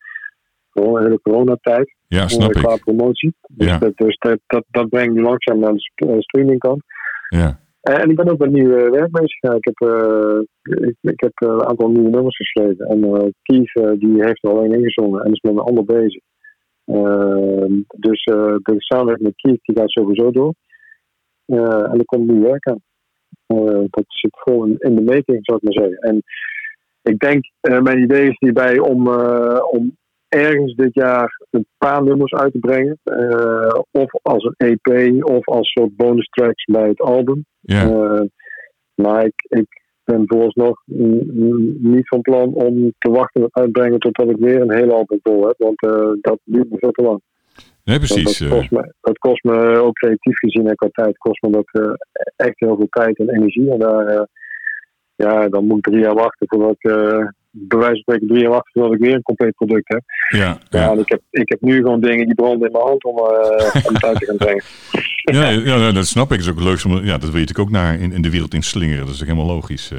[0.73, 1.95] hele coronatijd.
[2.07, 2.81] Ja, snap qua ik.
[2.81, 3.35] promotie.
[3.49, 3.79] Dus, Ja.
[3.79, 6.83] dat, dus dat, dat, dat brengt nu langzaam naar de st- eh, streamingkant.
[7.29, 7.61] Ja.
[7.81, 9.43] En, en ik ben ook met nieuw eh, werk bezig.
[9.43, 10.39] Ik heb, eh,
[10.89, 12.87] ik, ik heb eh, een aantal nieuwe nummers geschreven.
[12.87, 16.23] En eh Keith eh, die heeft er alleen ingezongen en is met een ander bezig.
[16.91, 20.55] Ehm, dus eh, de samenwerking met Keith die gaat sowieso door.
[21.45, 22.83] Eh, en er komt nieuw werk aan.
[23.47, 25.99] Eh, dat zit gewoon in, in de making, zou ik maar zeggen.
[25.99, 26.23] En
[27.03, 29.09] ik denk, mijn idee is hierbij om,
[29.71, 29.97] om
[30.29, 32.99] ergens dit jaar een paar nummers uit te brengen.
[33.91, 37.45] Of als een EP of als soort bonus tracks bij het album.
[37.61, 38.29] Ja.
[38.95, 39.80] Maar ik, ik
[40.11, 44.75] ben vooralsnog mm, niet van plan om te wachten met uitbrengen totdat ik weer een
[44.75, 45.55] hele album vol heb.
[45.59, 47.21] Want eh, dat duurt me veel te lang.
[47.85, 48.39] Nee, precies.
[48.39, 51.51] dat, eh, kost me, dat kost me ook creatief gezien en qua tijd kost me
[51.51, 51.93] dat eh,
[52.37, 53.71] echt heel veel tijd en energie.
[53.71, 54.23] En daar, eh,
[55.15, 58.41] ja, dan moet ik drie jaar wachten voordat ik, eh, bij wijze van spreken drie
[58.41, 60.03] jaar wachten voordat ik weer een compleet product heb.
[60.29, 60.91] ja, Ja, ja.
[60.91, 63.75] en ik heb, ik heb nu gewoon dingen die branden in mijn hand om, eh,
[63.87, 64.63] om het uit te gaan brengen.
[65.23, 66.39] Ja, ja, dat snap ik.
[66.39, 66.79] Het is ook leuk.
[66.81, 69.05] Ja, dat wil je natuurlijk ook naar in, in de wereld in slingeren.
[69.07, 69.91] Dat is ook helemaal logisch.
[69.91, 69.99] eh.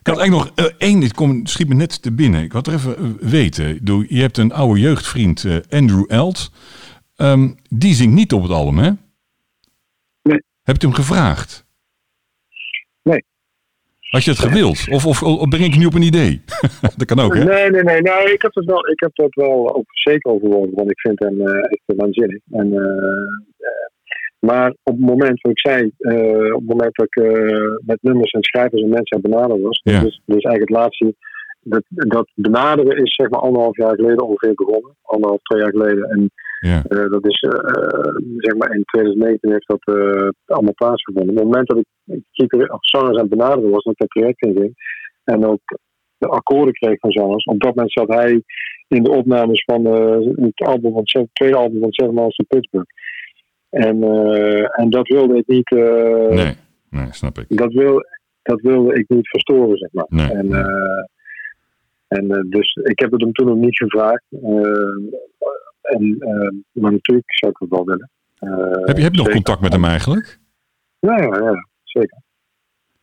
[0.00, 2.42] Ik had eigenlijk nog eh, één, dit kom, schiet me net te binnen.
[2.42, 3.80] Ik had er even weten.
[4.08, 6.50] Je hebt een oude jeugdvriend, eh, Andrew Elt.
[7.16, 8.90] Ehm, die zingt niet op het album, hè?
[10.22, 10.42] Nee.
[10.62, 11.61] Heb je hem gevraagd?
[14.14, 14.86] Had je het gewild?
[14.90, 16.42] Of, of, of breng ik nu op een idee?
[16.98, 17.44] dat kan ook, hè?
[17.44, 18.02] Nee, nee, nee.
[18.02, 21.18] Nou, ik heb dat wel, ik heb dat wel ook zeker overwogen, want ik vind
[21.18, 22.40] hem eh, echt waanzinnig.
[22.50, 22.82] En, eh,
[23.68, 23.86] eh,
[24.38, 25.84] maar op het moment, wat ik zei,
[26.52, 27.22] op het moment dat ik
[27.86, 30.00] met nummers en schrijvers en mensen aan benaderd was, Ja.
[30.00, 31.14] dus, dus eigenlijk het laatste,
[31.62, 36.10] dat, dat benaderen is zeg maar anderhalf jaar geleden ongeveer begonnen, anderhalf, twee jaar geleden.
[36.10, 36.30] En
[36.70, 36.82] Ja.
[36.88, 37.50] eh, dat is, eh,
[38.36, 41.30] zeg maar, in 2019 heeft dat eh, allemaal plaatsgevonden.
[41.32, 41.86] Op het moment dat ik,
[42.32, 44.74] gitar- of zangers aan het benaderen was, dat ik dat project inging,
[45.24, 45.60] en ook
[46.18, 47.44] de akkoorden kreeg van zangers.
[47.44, 48.42] Op dat moment zat hij
[48.88, 52.90] in de opnames van het album van het tweede album van Seven Miles to Pittsburgh.
[53.70, 54.02] En,
[54.72, 56.54] en dat wilde ik niet, Nee,
[56.90, 57.56] nee, snap ik.
[57.56, 58.04] dat, wil,
[58.42, 60.06] dat wilde ik niet verstoren, zeg maar.
[60.08, 60.62] Nee, en nee.
[62.08, 64.24] en dus ik heb het hem toen nog niet gevraagd.
[65.82, 68.10] En, eh, maar natuurlijk zou ik het wel willen.
[68.38, 70.38] Eh, Heb je, heb je nog contact met hem eigenlijk?
[70.98, 72.18] Ja, ja, ja, zeker.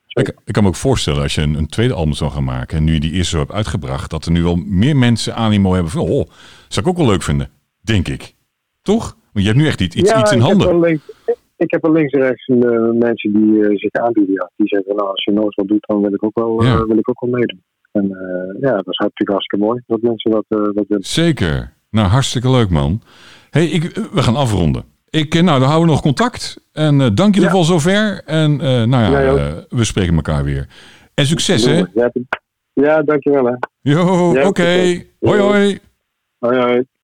[0.08, 2.78] Ik, ik, kan me ook voorstellen als je een, een, tweede album zou gaan maken
[2.78, 5.74] en nu je die eerste zo hebt uitgebracht, dat er nu wel meer mensen animo
[5.74, 6.30] hebben van, oh,
[6.68, 7.50] zou ik ook wel leuk vinden,
[7.82, 8.36] denk ik.
[8.82, 9.18] Toch?
[9.32, 11.02] Want je hebt nu echt iets, iets, iets in handen.
[11.58, 14.34] Ik heb wel links en rechts uh, mensen die uh, zich aanbieden.
[14.34, 14.52] Ja.
[14.56, 16.86] Die zeggen, nou, als je nooit wat doet, dan wil ik ook wel, ja.
[16.86, 17.64] wil ik ook wel meedoen.
[17.92, 18.08] En
[18.60, 21.04] ja, dat is natuurlijk hartstikke mooi dat mensen dat, dat willen.
[21.04, 21.74] Zeker.
[21.90, 23.02] Nou, hartstikke leuk man.
[23.50, 24.84] hey, ik, we gaan afronden.
[25.10, 26.62] Ik, nou, dan houden we nog contact.
[26.72, 27.52] En uh, dank je ja.
[27.52, 28.22] wel zover.
[28.26, 30.68] En uh, nou ja, uh, we spreken elkaar weer.
[31.14, 31.84] En succes, hè?
[32.74, 33.54] Ja, dankjewel, hè.
[33.82, 34.46] Jo, oké.
[34.46, 35.08] Okay.
[35.20, 35.80] Hoi, hoi.
[36.38, 36.84] Hoi, hoi.